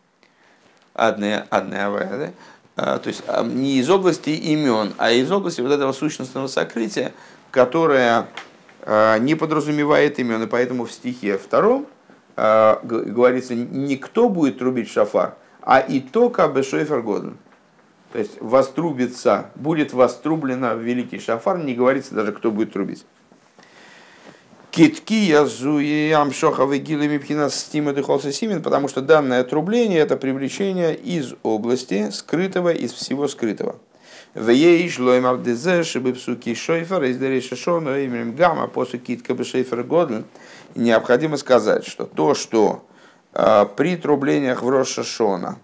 адная, 0.92 1.46
адная 1.50 1.86
авая, 1.86 2.32
да? 2.74 2.98
то 2.98 3.06
есть 3.06 3.22
а, 3.28 3.44
не 3.44 3.78
из 3.78 3.88
области 3.88 4.30
имен, 4.30 4.92
а 4.98 5.12
из 5.12 5.30
области 5.30 5.60
вот 5.60 5.70
этого 5.70 5.92
сущностного 5.92 6.48
сокрытия, 6.48 7.12
которое 7.52 8.26
э, 8.80 9.18
не 9.20 9.36
подразумевает 9.36 10.18
имен, 10.18 10.42
и 10.42 10.46
поэтому 10.48 10.84
в 10.84 10.90
стихе 10.90 11.38
втором 11.38 11.86
говорится, 12.82 13.54
не 13.54 13.96
кто 13.96 14.28
будет 14.28 14.58
трубить 14.58 14.88
шафар, 14.90 15.34
а 15.62 15.80
и 15.80 16.00
то, 16.00 16.30
как 16.30 16.54
бы 16.54 16.62
шойфер 16.62 17.02
годен. 17.02 17.36
То 18.12 18.18
есть 18.18 18.40
вострубится, 18.40 19.50
будет 19.54 19.92
вострублено 19.92 20.74
великий 20.74 21.18
шафар, 21.18 21.58
не 21.58 21.74
говорится 21.74 22.14
даже, 22.14 22.32
кто 22.32 22.50
будет 22.50 22.72
трубить. 22.72 23.04
Китки 24.70 25.14
язуи 25.14 26.10
амшохавы 26.12 26.78
гилами 26.78 27.18
пхина 27.18 27.50
стима 27.50 27.92
дыхолса 27.92 28.32
симен, 28.32 28.62
потому 28.62 28.88
что 28.88 29.00
данное 29.00 29.40
отрубление 29.40 29.98
это 29.98 30.16
привлечение 30.16 30.94
из 30.94 31.34
области 31.42 32.10
скрытого, 32.10 32.72
из 32.72 32.92
всего 32.92 33.26
скрытого. 33.26 33.76
Вееш 34.34 35.00
лоймар 35.00 35.38
дезе, 35.38 35.82
чтобы 35.82 36.12
псуки 36.12 36.54
шойфер, 36.54 37.02
из 37.02 37.18
дереша 37.18 37.56
шона, 37.56 37.98
именем 37.98 38.36
гамма, 38.36 38.68
после 38.68 39.00
китка 39.00 39.34
бы 39.34 39.42
шейфер 39.44 39.82
годлен. 39.82 40.24
Необходимо 40.74 41.36
сказать, 41.36 41.86
что 41.86 42.04
то, 42.04 42.34
что 42.34 42.86
э, 43.32 43.66
при 43.76 43.96
трублениях 43.96 44.62
в 44.62 44.68
Роша 44.68 45.02
Шона 45.02 45.58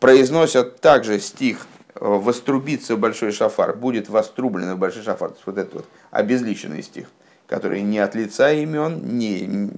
произносят 0.00 0.80
также 0.80 1.20
стих 1.20 1.66
вострубится 1.94 2.96
большой 2.96 3.32
шафар, 3.32 3.74
будет 3.74 4.08
вострублен 4.08 4.76
большой 4.76 5.02
шафар. 5.02 5.30
То 5.30 5.34
есть 5.36 5.46
вот 5.46 5.58
этот 5.58 5.74
вот 5.74 5.86
обезличенный 6.10 6.82
стих, 6.82 7.06
который 7.46 7.82
не 7.82 7.98
от 7.98 8.14
лица 8.14 8.52
имен, 8.52 9.00
не 9.16 9.70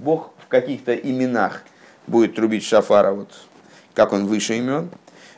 Бог 0.00 0.32
в 0.38 0.48
каких-то 0.48 0.94
именах 0.94 1.62
будет 2.06 2.34
трубить 2.34 2.64
шафара, 2.64 3.12
вот 3.12 3.32
как 3.94 4.12
он 4.12 4.26
выше 4.26 4.58
имен. 4.58 4.90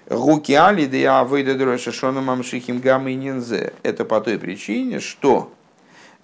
Руки 0.09 0.53
али 0.55 0.87
да 0.87 0.97
я 0.97 1.25
выйду 1.25 1.79
шашона 1.79 2.21
мамшихим 2.21 2.81
гамма 2.81 3.11
и 3.11 3.71
Это 3.83 4.05
по 4.05 4.21
той 4.21 4.39
причине, 4.39 5.01
что 5.01 5.53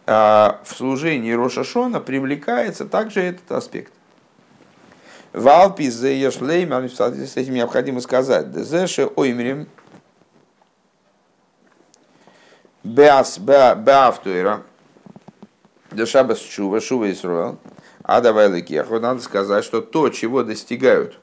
в 0.07 0.61
служении 0.67 1.33
Рошашона 1.33 2.01
привлекается 2.01 2.87
также 2.87 3.21
этот 3.21 3.51
аспект. 3.53 3.93
Валпи 5.33 5.89
зе 5.89 6.21
ешлейм, 6.21 6.73
с 6.89 7.37
этим 7.37 7.55
необходимо 7.55 8.01
сказать, 8.01 8.53
дезеше 8.53 9.07
оймрим, 9.17 9.67
беас 12.85 13.39
беафтуира, 13.39 14.63
дешабас 15.91 16.39
чува, 16.39 16.81
шува 16.81 17.11
Исруэл, 17.11 17.59
а 18.03 18.21
давай 18.21 18.49
лыкеху, 18.49 19.01
надо 19.01 19.23
сказать, 19.23 19.65
что 19.65 19.81
то, 19.81 20.11
чего 20.11 20.43
достигают, 20.43 21.19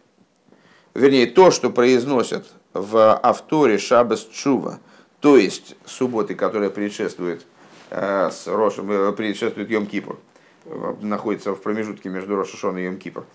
вернее, 0.94 1.28
то, 1.28 1.52
что 1.52 1.70
произносят 1.70 2.48
в 2.74 3.20
авторе 3.22 3.78
Шабас 3.78 4.26
Чува, 4.26 4.80
то 5.20 5.38
есть 5.38 5.76
субботы, 5.86 6.36
которые 6.36 6.70
предшествуют, 6.70 7.42
э, 7.42 7.59
с 7.90 8.48
Рошем, 8.48 8.92
э, 8.92 9.12
предшествует 9.14 9.70
Йом 9.70 9.86
Кипур, 9.86 10.20
находится 11.02 11.54
в 11.54 11.62
промежутке 11.62 12.10
между 12.10 12.36
Рошашон 12.36 12.78
и 12.78 12.84
Йом 12.84 12.98
Кипур. 12.98 13.26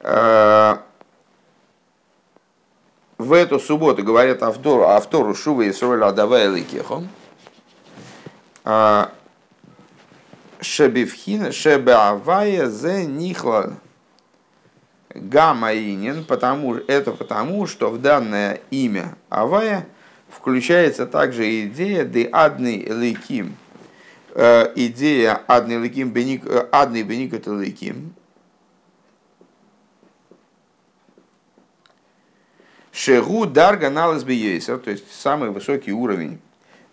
Э, 0.00 0.78
в 3.18 3.32
эту 3.32 3.60
субботу 3.60 4.02
говорят 4.02 4.42
автору, 4.42 4.82
автору 4.82 5.34
Шува 5.34 5.68
Исроля 5.70 6.08
Адавая 6.08 6.48
Ликехом, 6.48 7.08
э, 8.64 9.06
Шебивхина, 10.60 11.52
Шебеавая 11.52 12.66
зе 12.68 13.06
нихла 13.06 13.74
гамаинин, 15.14 16.24
потому, 16.24 16.74
это 16.74 17.12
потому, 17.12 17.66
что 17.66 17.90
в 17.90 18.00
данное 18.00 18.60
имя 18.70 19.16
Авая 19.28 19.86
включается 20.30 21.06
также 21.06 21.66
идея 21.66 22.04
де 22.04 22.28
адный 22.32 22.84
ликим, 22.84 23.48
э, 23.48 23.61
идея 24.34 25.42
адный 25.46 25.78
ликим, 25.78 26.14
адный 26.72 27.02
беникот 27.02 27.46
ликим, 27.46 28.14
Шегу 32.92 33.46
дарга 33.46 33.88
налаз 33.88 34.22
бейсер, 34.22 34.78
то 34.78 34.90
есть 34.90 35.10
самый 35.10 35.48
высокий 35.48 35.92
уровень 35.92 36.38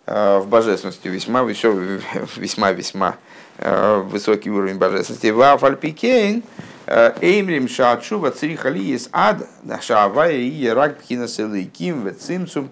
э, 0.06 0.38
в 0.38 0.48
божественности, 0.48 1.08
весьма 1.08 1.42
весьма 2.36 2.72
весьма 2.72 3.16
э, 3.58 3.96
высокий 4.06 4.50
уровень 4.50 4.78
божественности. 4.78 5.26
Вафальпикейн 5.26 6.42
э, 6.86 7.12
эймрим 7.20 7.68
шаачува 7.68 8.30
црихали 8.30 8.80
из 8.94 9.10
ад 9.12 9.46
шаавая 9.82 10.32
и 10.32 10.66
рак 10.68 11.00
пхина 11.00 11.28
селейким 11.28 12.06
вецимцум 12.06 12.70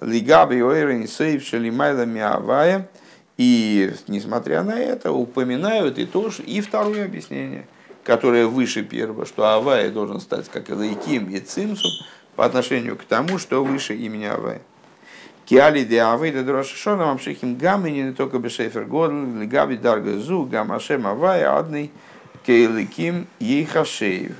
лигаби 0.00 0.62
ойрен 0.62 1.06
сейв 1.06 1.44
шалимайла 1.44 2.06
миавая. 2.06 2.88
И 3.40 3.90
несмотря 4.06 4.62
на 4.62 4.78
это, 4.78 5.12
упоминают 5.12 5.96
и 5.98 6.04
то, 6.04 6.30
и 6.44 6.60
второе 6.60 7.06
объяснение, 7.06 7.66
которое 8.04 8.46
выше 8.46 8.82
первого, 8.82 9.24
что 9.24 9.48
Авая 9.48 9.90
должен 9.90 10.20
стать 10.20 10.50
как 10.50 10.68
Элайким 10.68 11.30
и 11.30 11.40
Цимсум, 11.40 11.90
по 12.36 12.44
отношению 12.44 12.98
к 12.98 13.04
тому, 13.04 13.38
что 13.38 13.64
выше 13.64 13.96
имени 13.96 14.26
Авая. 14.26 14.60
Киали 15.46 15.84
де 15.84 16.02
Авейда 16.02 16.44
Дурашашона 16.44 17.06
Мамшихим 17.06 17.56
не 17.84 18.12
только 18.12 18.38
Бешефер 18.38 18.84
Годл, 18.84 19.38
Лигаби 19.40 19.78
Дарга 19.78 20.18
Зу, 20.18 20.44
Гамашем 20.44 21.06
Авая, 21.06 21.56
Адный 21.56 21.90
Кейликим 22.44 23.26
Ейхашеев. 23.38 24.36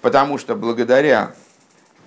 Потому 0.00 0.38
что 0.38 0.54
благодаря 0.54 1.34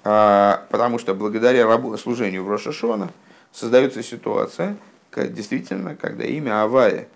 а, 0.06 0.65
потому 0.69 0.97
что 0.97 1.13
благодаря 1.13 1.67
служению 1.97 2.45
в 2.45 2.49
Рошашона 2.49 3.10
создается 3.51 4.01
ситуация, 4.01 4.78
действительно, 5.15 5.95
когда 5.95 6.25
имя 6.25 6.63
Авая 6.63 7.08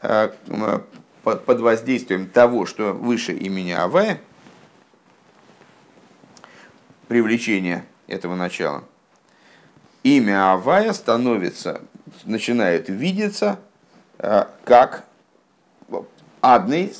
а, 0.00 0.32
под 1.22 1.60
воздействием 1.60 2.28
того, 2.28 2.66
что 2.66 2.92
выше 2.92 3.32
имени 3.32 3.72
Авая, 3.72 4.20
привлечения 7.08 7.84
этого 8.06 8.34
начала, 8.34 8.84
имя 10.02 10.52
Авая 10.52 10.92
становится, 10.92 11.82
начинает 12.24 12.88
видеться 12.88 13.58
э, 14.18 14.44
как 14.64 15.04
адный, 16.40 16.94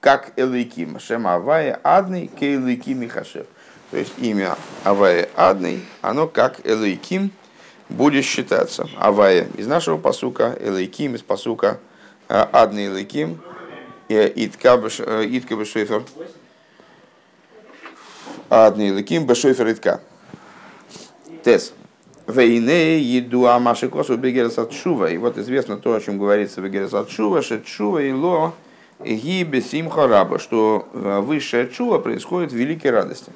как 0.00 0.32
Элейким. 0.36 1.00
Шем 1.00 1.26
Авая 1.26 1.80
адный, 1.82 2.28
к 2.28 2.42
Элейким 2.42 3.02
и 3.02 3.08
Хашев. 3.08 3.46
То 3.90 3.96
есть 3.96 4.12
имя 4.18 4.56
Авая 4.84 5.28
адный, 5.34 5.82
оно 6.02 6.28
как 6.28 6.66
Элейким 6.66 7.32
будет 7.88 8.24
считаться. 8.24 8.88
Авая 8.98 9.48
из 9.56 9.66
нашего 9.66 9.98
посука, 9.98 10.56
Элейким 10.60 11.14
из 11.14 11.22
посука 11.22 11.78
э, 12.28 12.46
адный 12.52 12.86
Элейким, 12.86 13.40
Иткабаш 14.08 14.94
Шефер 14.94 16.02
Адни 18.50 18.90
Ликим 18.90 19.26
Бешойфер 19.26 19.70
Итка. 19.72 20.00
Тес. 21.44 21.74
Вейне 22.26 22.98
еду 22.98 23.46
амаши 23.46 23.88
косу 23.88 24.16
бегерас 24.16 24.58
от 24.58 24.72
шува. 24.72 25.10
И 25.10 25.18
вот 25.18 25.36
известно 25.36 25.76
то, 25.76 25.94
о 25.94 26.00
чем 26.00 26.18
говорится 26.18 26.60
бегерас 26.62 26.94
от 26.94 27.10
шува, 27.10 27.42
что 27.42 27.60
шува 27.66 28.02
и 28.02 28.12
ло 28.12 28.54
ги 29.04 29.44
бесимха 29.44 30.08
раба, 30.08 30.38
что 30.38 30.88
э, 30.92 31.20
высшая 31.20 31.66
чува 31.68 31.98
происходит 31.98 32.52
в 32.52 32.56
великой 32.56 32.90
радости. 32.90 33.32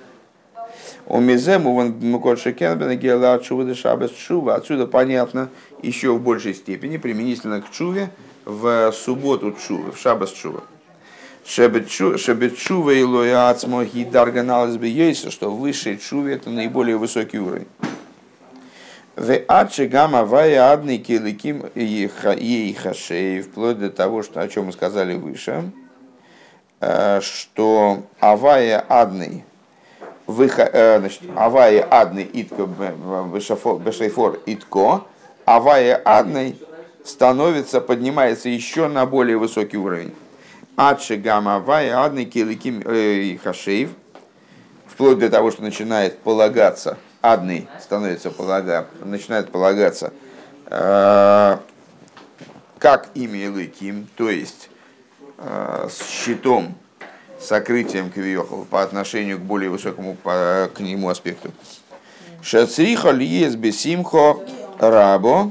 У 1.06 1.20
Мизему 1.20 1.72
вон 1.74 1.94
Мукот 2.00 2.40
Шекенбена 2.40 2.96
Гела 2.96 3.38
Чува 3.38 3.64
Дешабес 3.64 4.12
Чува. 4.12 4.54
Отсюда 4.54 4.86
понятно 4.86 5.48
еще 5.82 6.12
в 6.12 6.20
большей 6.20 6.54
степени 6.54 6.96
применительно 6.96 7.60
к 7.60 7.70
Чуве 7.70 8.10
в 8.44 8.92
субботу 8.92 9.52
Чувы, 9.52 9.92
в 9.92 9.98
Шабас 9.98 10.30
Чува. 10.30 10.62
Шебет 11.44 11.88
Чува 11.88 12.92
и 12.92 13.02
Лоя 13.02 13.50
Ацмо 13.50 13.84
Гидар 13.84 14.30
Ганалес 14.30 14.76
Бейса, 14.76 15.30
что 15.30 15.50
высший 15.50 15.98
Чуве 15.98 16.34
это 16.34 16.50
наиболее 16.50 16.96
высокий 16.96 17.38
уровень. 17.38 17.66
В 19.16 19.38
Аче 19.46 19.88
Гама 19.88 20.24
Вая 20.24 20.72
Адный 20.72 20.98
Киликим 20.98 21.66
Ей 21.74 22.72
Хашей, 22.72 23.42
вплоть 23.42 23.78
до 23.78 23.90
того, 23.90 24.22
что, 24.22 24.40
о 24.40 24.48
чем 24.48 24.66
мы 24.66 24.72
сказали 24.72 25.14
выше, 25.14 25.70
э, 26.80 27.20
что 27.20 28.04
Авая 28.20 28.82
Адный, 28.88 29.44
значит, 30.34 31.22
авая 31.36 31.86
адный 31.90 32.28
итко 32.32 32.66
бешайфор 32.66 34.40
итко, 34.46 35.04
авая 35.44 36.00
адный 36.04 36.58
становится, 37.04 37.80
поднимается 37.80 38.48
еще 38.48 38.88
на 38.88 39.06
более 39.06 39.36
высокий 39.36 39.76
уровень. 39.76 40.14
Адши 40.76 41.16
гамма 41.16 41.56
авая 41.56 41.98
адный 41.98 42.24
киликим 42.24 42.80
и 42.80 43.38
хашеев, 43.42 43.90
вплоть 44.86 45.18
до 45.18 45.28
того, 45.28 45.50
что 45.50 45.62
начинает 45.62 46.18
полагаться, 46.18 46.98
адный 47.20 47.68
становится 47.80 48.30
полага, 48.30 48.86
начинает 49.04 49.50
полагаться, 49.50 50.12
э, 50.66 51.56
как 52.78 53.08
имя 53.14 53.46
Илыким, 53.46 54.08
то 54.16 54.30
есть 54.30 54.70
э, 55.38 55.88
с 55.90 56.08
щитом 56.08 56.74
сокрытием 57.42 58.10
квиохал 58.10 58.64
по 58.70 58.82
отношению 58.82 59.38
к 59.38 59.42
более 59.42 59.70
высокому 59.70 60.14
по, 60.14 60.70
к 60.74 60.80
нему 60.80 61.08
аспекту. 61.08 61.50
Шацриха 62.42 63.10
лиес 63.10 63.54
бесимхо 63.54 64.40
рабо 64.78 65.50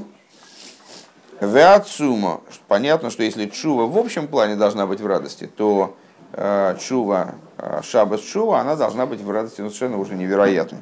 веацумо. 1.40 2.40
Понятно, 2.68 3.10
что 3.10 3.22
если 3.22 3.46
чува 3.46 3.86
в 3.86 3.98
общем 3.98 4.28
плане 4.28 4.56
должна 4.56 4.86
быть 4.86 5.00
в 5.00 5.06
радости, 5.06 5.46
то 5.46 5.96
э, 6.32 6.76
чува, 6.80 7.34
э, 7.58 7.80
шабас 7.82 8.20
чува, 8.20 8.60
она 8.60 8.76
должна 8.76 9.06
быть 9.06 9.20
в 9.20 9.30
радости 9.30 9.60
ну, 9.60 9.68
совершенно 9.68 9.98
уже 9.98 10.14
невероятно. 10.14 10.78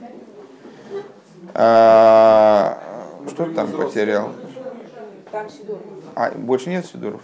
А, 1.54 2.78
что 3.28 3.46
ты 3.46 3.54
там 3.54 3.70
потерял? 3.72 4.32
А, 6.14 6.30
больше 6.32 6.70
нет 6.70 6.86
Сидоров? 6.86 7.22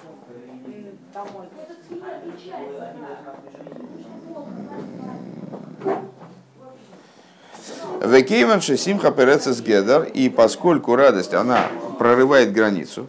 Там 8.00 8.10
мой. 8.10 8.20
Векейван 8.20 8.60
Симха 8.60 9.10
Перецес 9.10 9.60
Гедар, 9.60 10.04
и 10.04 10.28
поскольку 10.28 10.96
радость, 10.96 11.34
она 11.34 11.66
прорывает 11.98 12.52
границу, 12.52 13.06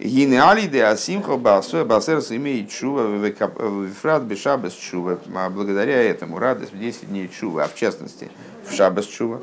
Гинеали 0.00 0.66
де 0.66 0.82
Асимха 0.82 1.36
Басуя 1.36 1.84
Басерс 1.84 2.32
имеет 2.32 2.68
чува 2.68 3.02
Вифрат 3.06 4.24
Бешабес 4.24 4.72
чува. 4.72 5.18
Благодаря 5.50 6.02
этому 6.02 6.38
радость 6.40 6.72
в 6.72 6.78
10 6.78 7.08
дней 7.08 7.28
чува, 7.28 7.64
а 7.64 7.68
в 7.68 7.74
частности 7.76 8.28
в 8.68 8.74
Шабес 8.74 9.06
чува. 9.06 9.40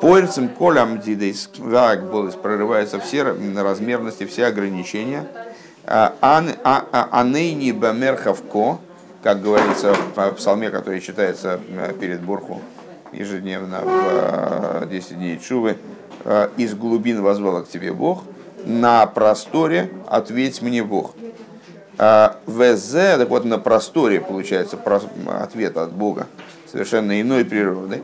Поэрцем 0.00 0.48
колям 0.48 1.00
дидейс 1.00 1.48
вак 1.58 2.10
болес 2.10 2.34
прорываются 2.34 2.98
все 2.98 3.22
размерности, 3.22 4.26
все 4.26 4.46
ограничения. 4.46 5.28
Анейни 5.86 7.70
бамерхавко, 7.70 8.78
как 9.22 9.40
говорится 9.40 9.94
в 9.94 10.32
псалме, 10.32 10.70
который 10.70 11.00
читается 11.00 11.60
перед 12.00 12.20
Бурху, 12.20 12.60
ежедневно 13.16 13.80
в 13.82 14.86
10 14.86 15.10
э, 15.10 15.14
дней 15.14 15.38
Чувы, 15.38 15.78
э, 16.24 16.48
из 16.56 16.74
глубин 16.74 17.22
возвала 17.22 17.62
к 17.62 17.68
тебе 17.68 17.92
Бог, 17.92 18.22
на 18.64 19.06
просторе 19.06 19.90
ответь 20.08 20.62
мне 20.62 20.82
Бог. 20.82 21.14
Э, 21.98 22.30
ВЗ, 22.46 22.92
так 23.18 23.28
вот 23.30 23.44
на 23.44 23.58
просторе 23.58 24.20
получается 24.20 24.78
ответ 25.26 25.76
от 25.76 25.92
Бога, 25.92 26.26
совершенно 26.70 27.20
иной 27.20 27.44
природы. 27.44 28.02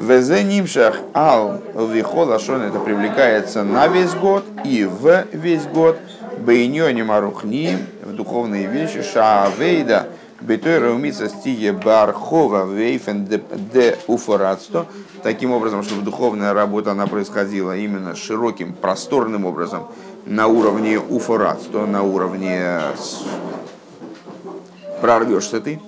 ВЗ 0.00 0.42
нимшах 0.42 0.96
ал 1.14 1.60
вихола 1.74 2.40
шон 2.40 2.62
это 2.62 2.80
привлекается 2.80 3.62
на 3.62 3.86
весь 3.86 4.14
год 4.14 4.44
и 4.64 4.84
в 4.84 5.26
весь 5.32 5.64
год. 5.66 5.96
Бейньони 6.38 7.02
марухни 7.02 7.78
в 8.02 8.12
духовные 8.14 8.66
вещи 8.66 9.02
шаавейда– 9.02 10.08
Бейтойра 10.42 10.90
умица 10.90 11.28
стиге 11.28 11.72
бархова 11.72 12.66
вейфен 12.66 13.28
де 13.72 13.98
уфорацто. 14.08 14.86
Таким 15.22 15.52
образом, 15.52 15.84
чтобы 15.84 16.02
духовная 16.02 16.52
работа 16.52 16.90
она 16.90 17.06
происходила 17.06 17.76
именно 17.76 18.16
широким, 18.16 18.72
просторным 18.72 19.44
образом 19.44 19.86
на 20.26 20.48
уровне 20.48 20.98
уфорацто, 20.98 21.86
на 21.86 22.02
уровне 22.02 22.80
прорвешься 25.00 25.60
ты. 25.60 25.80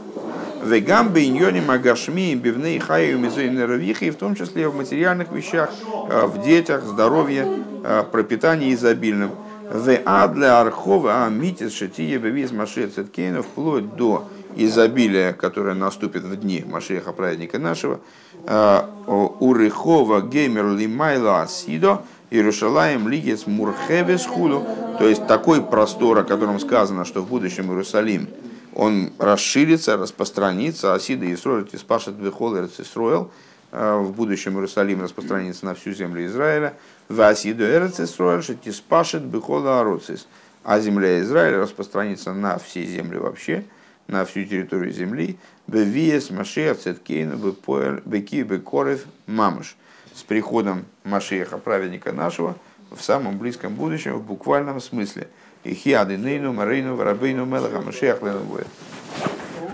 Вегам 0.64 1.08
бейньони 1.08 1.60
магашми 1.60 2.34
бивней 2.36 2.78
хаю 2.78 3.18
мизойнеровихи, 3.18 4.10
в 4.10 4.16
том 4.16 4.36
числе 4.36 4.68
в 4.68 4.76
материальных 4.76 5.32
вещах, 5.32 5.70
э, 6.08 6.26
в 6.26 6.42
детях, 6.42 6.84
здоровье, 6.84 7.46
э, 7.82 8.04
пропитании 8.10 8.72
изобильным. 8.72 9.32
В 9.70 9.98
адле 10.04 10.48
архова 10.48 11.26
амитис 11.26 11.74
шатия 11.74 12.18
бевиз 12.18 12.52
машия 12.52 12.88
цеткейна 12.88 13.42
вплоть 13.42 13.96
до 13.96 14.28
изобилия, 14.56 15.32
которое 15.32 15.74
наступит 15.74 16.22
в 16.22 16.36
дни 16.36 16.64
Машеха, 16.66 17.12
праведника 17.12 17.58
нашего, 17.58 18.00
э, 18.46 18.82
Урыхова 19.06 20.20
геймер 20.20 20.68
лимайла 20.70 21.42
асидо, 21.42 22.02
Иерушалаем 22.30 23.08
лигес 23.08 23.46
мурхевес 23.46 24.26
худу, 24.26 24.64
то 24.98 25.06
есть 25.06 25.26
такой 25.26 25.62
простор, 25.62 26.18
о 26.18 26.24
котором 26.24 26.58
сказано, 26.58 27.04
что 27.04 27.20
в 27.20 27.28
будущем 27.28 27.70
Иерусалим 27.70 28.28
он 28.74 29.12
расширится, 29.18 29.96
распространится, 29.96 30.94
Асида 30.94 31.32
Исроэль 31.32 31.68
Тиспашет 31.68 32.14
Бехол 32.14 32.56
Эрцисроэл, 32.56 33.30
э, 33.70 33.98
в 33.98 34.10
будущем 34.12 34.54
Иерусалим 34.54 35.02
распространится 35.02 35.64
на 35.66 35.74
всю 35.74 35.92
землю 35.92 36.26
Израиля, 36.26 36.74
в 37.08 37.20
Асиду 37.20 37.64
Эрцисроэль 37.64 38.42
Тиспашет 38.64 39.22
Бехол 39.22 39.62
а 40.64 40.80
земля 40.80 41.20
Израиля 41.20 41.58
распространится 41.58 42.32
на 42.32 42.58
все 42.58 42.84
земли 42.84 43.18
вообще, 43.18 43.64
на 44.06 44.24
всю 44.24 44.44
территорию 44.44 44.92
земли, 44.92 45.38
Бевиес 45.66 46.30
Машех 46.30 46.78
Цеткейну 46.78 47.36
Беки 48.04 48.42
Бекорев 48.42 49.06
Мамыш. 49.26 49.76
С 50.14 50.22
приходом 50.22 50.84
Машеха, 51.02 51.58
праведника 51.58 52.12
нашего, 52.12 52.56
в 52.90 53.02
самом 53.02 53.38
близком 53.38 53.74
будущем, 53.74 54.14
в 54.14 54.22
буквальном 54.22 54.80
смысле. 54.80 55.28
Ихиады 55.64 56.16
Нейну, 56.16 56.52
Марейну, 56.52 56.94
Варабейну, 56.94 57.44
Мелаха, 57.46 57.80
Машех 57.80 58.22
Лену 58.22 58.40
будет. 58.40 58.68